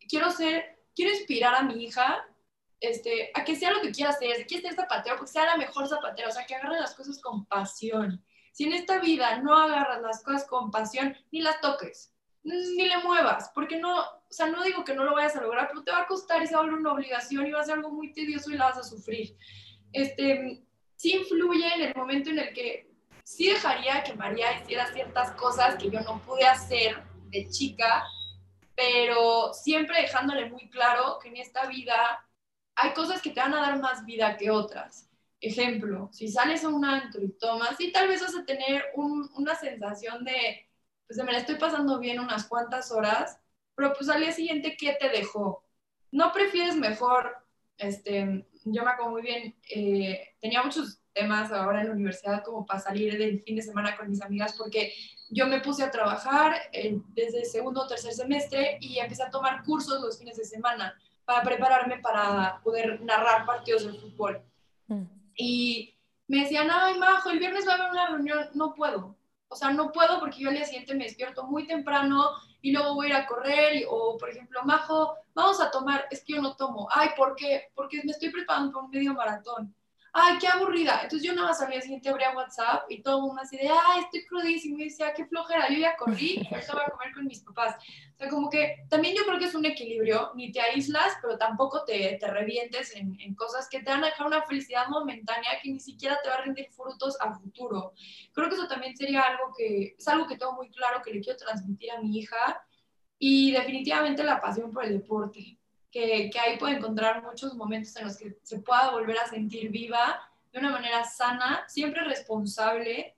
[0.09, 2.26] quiero ser, quiero inspirar a mi hija
[2.80, 5.57] este, a que sea lo que quiera hacer, si quiere ser zapatero, porque sea la
[5.57, 8.24] mejor zapatera, o sea, que agarre las cosas con pasión.
[8.52, 12.14] si en esta vida no agarras las cosas con pasión, ni las toques,
[12.45, 15.68] ni le muevas, porque no, o sea, no digo que no lo vayas a lograr,
[15.68, 17.90] pero te va a costar y se va una obligación y va a ser algo
[17.90, 19.36] muy tedioso y la vas a sufrir.
[19.92, 20.62] Este,
[20.97, 22.90] sí influye en el momento en el que
[23.24, 28.05] sí dejaría que María hiciera ciertas cosas que yo no pude hacer de chica,
[28.76, 32.26] pero siempre dejándole muy claro que en esta vida
[32.74, 35.09] hay cosas que te van a dar más vida que otras.
[35.40, 39.55] Ejemplo, si sales a un antro y tomas, sí tal vez vas a tener una
[39.55, 40.64] sensación de,
[41.07, 43.38] pues me la estoy pasando bien unas cuantas horas,
[43.74, 45.64] pero pues al día siguiente, ¿qué te dejó?
[46.11, 47.36] ¿No prefieres mejor,
[47.76, 52.66] este, yo me acuerdo muy bien, eh, tenía muchos temas ahora en la universidad como
[52.66, 54.92] para salir del fin de semana con mis amigas porque
[55.30, 59.30] yo me puse a trabajar eh, desde el segundo o tercer semestre y empecé a
[59.30, 60.94] tomar cursos los fines de semana
[61.24, 64.42] para prepararme para poder narrar partidos de fútbol.
[64.88, 65.05] Mm.
[65.36, 65.94] Y
[66.28, 69.16] me decían, ay, Majo, el viernes va a haber una reunión, no puedo.
[69.55, 72.24] O sea, no puedo porque yo al día siguiente me despierto muy temprano
[72.61, 73.84] y luego voy a ir a correr.
[73.88, 76.88] o, por ejemplo, Majo, vamos a tomar, es que yo no tomo.
[76.90, 77.70] Ay, ¿por qué?
[77.72, 79.72] Porque me estoy preparando para un medio maratón
[80.17, 81.01] ay, qué aburrida.
[81.03, 83.69] Entonces yo nada más al día siguiente abría WhatsApp y todo el mundo así de,
[83.69, 84.79] ay, estoy crudísimo.
[84.79, 87.75] Y decía, qué flojera, yo ya corrí ahorita voy a comer con mis papás.
[88.15, 91.37] O sea, como que también yo creo que es un equilibrio, ni te aíslas, pero
[91.37, 95.59] tampoco te, te revientes en, en, cosas que te van a dejar una felicidad momentánea
[95.61, 97.93] que ni siquiera te va a rendir frutos a futuro.
[98.33, 101.21] Creo que eso también sería algo que, es algo que tengo muy claro que le
[101.21, 102.65] quiero transmitir a mi hija
[103.19, 105.59] y definitivamente la pasión por el deporte
[105.95, 110.28] que, ahí puede encontrar muchos momentos en los que se pueda volver a sentir viva
[110.53, 113.14] de una manera sana, siempre responsable,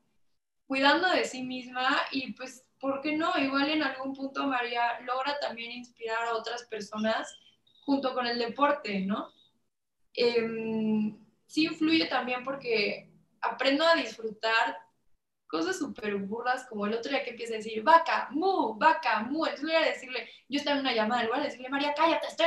[0.67, 3.33] cuidando de sí misma y pues, ¿por qué no?
[3.39, 7.35] Igual en algún punto María logra también inspirar a otras personas
[7.87, 9.33] junto con el deporte, ¿no?
[10.13, 11.17] Em,
[11.47, 13.09] sí influye también porque
[13.41, 14.77] aprendo a disfrutar
[15.47, 19.47] cosas súper burras, como el otro día que empieza a decir, vaca, mu, vaca, mu.
[19.47, 22.27] Entonces voy a decirle, yo estaba en una llamada, en lugar de decirle, María, cállate,
[22.27, 22.47] estoy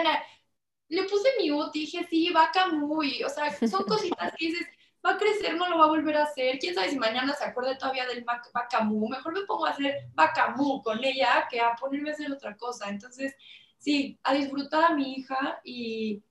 [0.90, 3.00] Le puse mi y dije, sí, vaca, mu.
[3.00, 4.68] o sea, son cositas que dices,
[5.06, 6.60] va a crecer, no lo va a volver a hacer.
[6.60, 9.08] Quién sabe si mañana se acuerde todavía del vaca, mu.
[9.10, 12.56] Mejor me pongo a hacer vaca, mu con ella que a ponerme a hacer otra
[12.58, 12.90] cosa.
[12.90, 13.36] Entonces,
[13.78, 16.24] sí, a disfrutar a mi hija y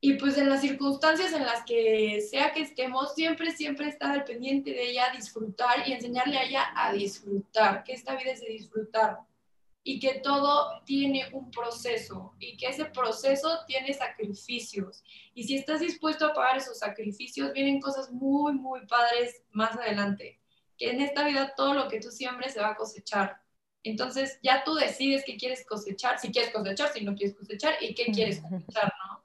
[0.00, 4.24] y pues en las circunstancias en las que sea que estemos, siempre, siempre estar al
[4.24, 8.48] pendiente de ella, disfrutar y enseñarle a ella a disfrutar, que esta vida es de
[8.48, 9.18] disfrutar
[9.82, 15.04] y que todo tiene un proceso y que ese proceso tiene sacrificios.
[15.32, 20.40] Y si estás dispuesto a pagar esos sacrificios, vienen cosas muy, muy padres más adelante.
[20.76, 23.40] Que en esta vida todo lo que tú siembres se va a cosechar.
[23.84, 27.94] Entonces ya tú decides qué quieres cosechar, si quieres cosechar, si no quieres cosechar y
[27.94, 29.22] qué quieres cosechar, ¿no?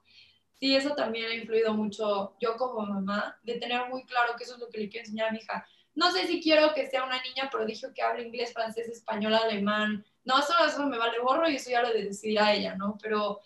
[0.62, 4.54] Sí, eso también ha influido mucho yo como mamá, de tener muy claro que eso
[4.54, 5.66] es lo que le quiero enseñar a mi hija.
[5.96, 10.06] No sé si quiero que sea una niña prodigio que hable inglés, francés, español, alemán.
[10.24, 12.96] No, eso, eso me vale borro y eso ya lo decidirá ella, ¿no?
[13.02, 13.40] Pero,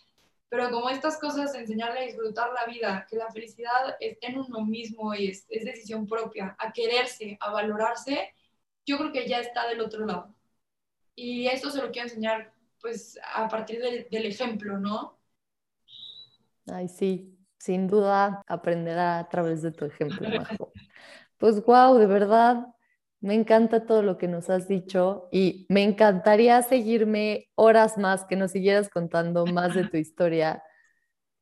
[0.51, 4.67] pero como estas cosas, enseñarle a disfrutar la vida, que la felicidad esté en uno
[4.67, 8.35] mismo y es, es decisión propia, a quererse, a valorarse,
[8.85, 10.35] yo creo que ya está del otro lado.
[11.15, 15.16] Y esto se lo quiero enseñar pues a partir del ejemplo, ¿no?
[16.73, 20.73] Ay, sí, sin duda aprenderá a través de tu ejemplo, Majo.
[21.39, 22.67] Pues wow, de verdad,
[23.21, 28.37] me encanta todo lo que nos has dicho y me encantaría seguirme horas más, que
[28.37, 30.63] nos siguieras contando más de tu historia,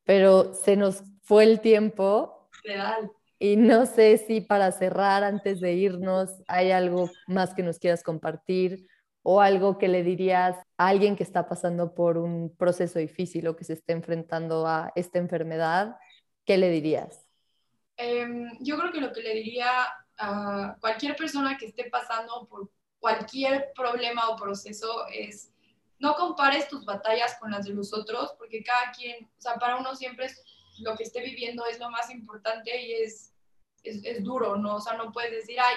[0.05, 2.51] pero se nos fue el tiempo.
[2.62, 3.11] Real.
[3.39, 8.03] Y no sé si para cerrar, antes de irnos, hay algo más que nos quieras
[8.03, 8.87] compartir
[9.27, 13.57] o algo que le dirías a alguien que está pasando por un proceso difícil o
[13.57, 15.97] que se está enfrentando a esta enfermedad,
[16.45, 17.27] ¿qué le dirías?
[17.97, 19.70] Em, yo creo que lo que le diría
[20.18, 22.70] a cualquier persona que esté pasando por
[23.01, 25.51] cualquier problema o proceso es
[25.99, 29.77] no compares tus batallas con las de los otros, porque cada quien, o sea, para
[29.77, 30.45] uno siempre es,
[30.81, 33.33] lo que esté viviendo es lo más importante y es,
[33.85, 34.77] es, es duro, ¿no?
[34.77, 35.77] O sea, no puedes decir, ay,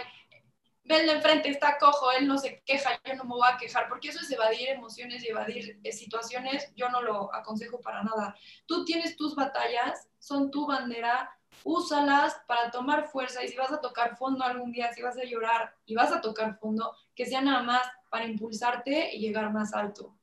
[0.88, 4.10] ven enfrente, está cojo, él no se queja, yo no me voy a quejar, porque
[4.10, 8.36] eso es evadir emociones y evadir eh, situaciones, yo no lo aconsejo para nada.
[8.66, 11.30] Tú tienes tus batallas, son tu bandera,
[11.64, 15.26] úsalas para tomar fuerza y si vas a tocar fondo algún día, si vas a
[15.26, 19.74] llorar y vas a tocar fondo, que sea nada más para impulsarte y llegar más
[19.74, 20.16] alto.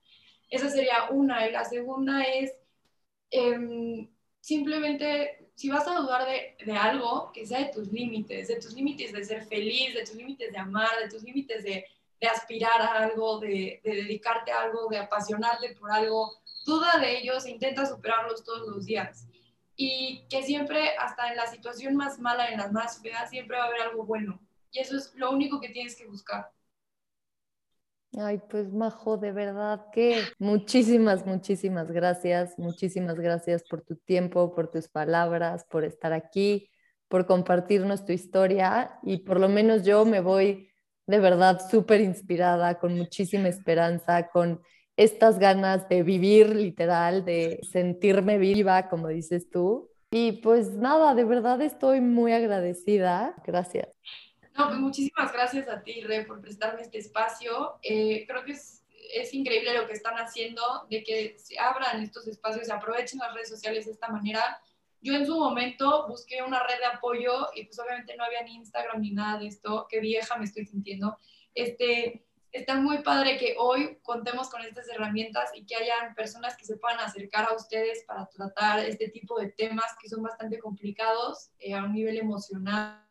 [0.49, 1.47] Esa sería una.
[1.47, 2.55] Y la segunda es
[3.31, 4.09] em,
[4.41, 8.73] simplemente si vas a dudar de, de, algo, que sea de tus límites, de tus
[8.73, 11.85] límites de ser feliz, de tus límites de amar, de tus límites de,
[12.21, 16.33] de aspirar a algo, de, de, dedicarte a algo, de apasionarte por algo,
[16.65, 19.27] duda de ellos e intenta superarlos todos los días.
[19.77, 23.65] Y que siempre, hasta en la situación más mala, en las más feas, siempre va
[23.65, 24.41] a haber algo bueno.
[24.73, 26.51] Y eso es lo único que tienes que buscar.
[28.19, 34.71] Ay, pues Majo, de verdad que muchísimas, muchísimas gracias, muchísimas gracias por tu tiempo, por
[34.71, 36.71] tus palabras, por estar aquí,
[37.09, 40.71] por compartirnos tu historia y por lo menos yo me voy
[41.07, 44.61] de verdad súper inspirada, con muchísima esperanza, con
[44.97, 49.91] estas ganas de vivir literal, de sentirme viva, como dices tú.
[50.11, 53.35] Y pues nada, de verdad estoy muy agradecida.
[53.45, 53.89] Gracias.
[54.57, 57.79] No, pues muchísimas gracias a ti, Re, por prestarme este espacio.
[57.83, 62.29] Eh, creo que es, es, increíble lo que están haciendo, de que se abran estos
[62.29, 64.61] espacios, se aprovechen las redes sociales de esta manera.
[65.01, 68.55] Yo en su momento busqué una red de apoyo y pues obviamente no había ni
[68.55, 69.89] Instagram ni nada de esto.
[69.91, 71.19] Qué vieja me estoy sintiendo.
[71.53, 76.65] Este, está muy padre que hoy contemos con estas herramientas y que hayan personas que
[76.65, 81.51] se puedan acercar a ustedes para tratar este tipo de temas que son bastante complicados
[81.59, 83.05] eh, a un nivel emocional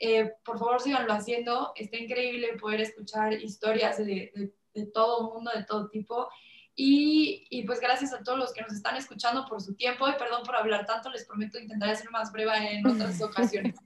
[0.00, 1.72] eh, por favor, síganlo haciendo.
[1.76, 6.28] Está increíble poder escuchar historias de, de, todo el mundo, de todo tipo.
[6.74, 10.12] Y, y, pues gracias a todos los que nos están escuchando por su tiempo y
[10.12, 13.76] perdón por hablar tanto, les prometo intentaré ser más breve en otras ocasiones.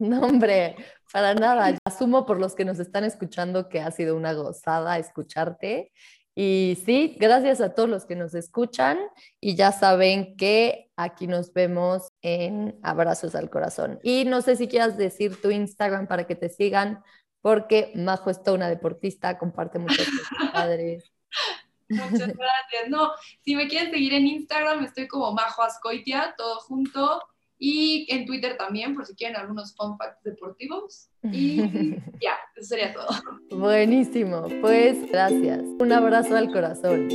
[0.00, 0.74] No, hombre,
[1.12, 1.78] para nada.
[1.84, 5.92] Asumo por los que nos están escuchando que ha sido una gozada escucharte
[6.38, 8.98] y sí, gracias a todos los que nos escuchan
[9.40, 13.98] y ya saben que aquí nos vemos en Abrazos al Corazón.
[14.02, 17.02] Y no sé si quieras decir tu Instagram para que te sigan,
[17.40, 20.06] porque Majo es toda una deportista, comparte muchos
[20.52, 21.10] padres.
[21.88, 22.88] Muchas gracias.
[22.90, 23.12] No,
[23.42, 27.22] si me quieren seguir en Instagram, estoy como Majo Ascoitia, todo junto.
[27.58, 31.08] Y en Twitter también, por si quieren algunos fun facts deportivos.
[31.22, 31.56] Y
[32.20, 33.08] ya, eso sería todo.
[33.50, 34.44] Buenísimo.
[34.60, 35.62] Pues gracias.
[35.78, 37.08] Un abrazo al corazón.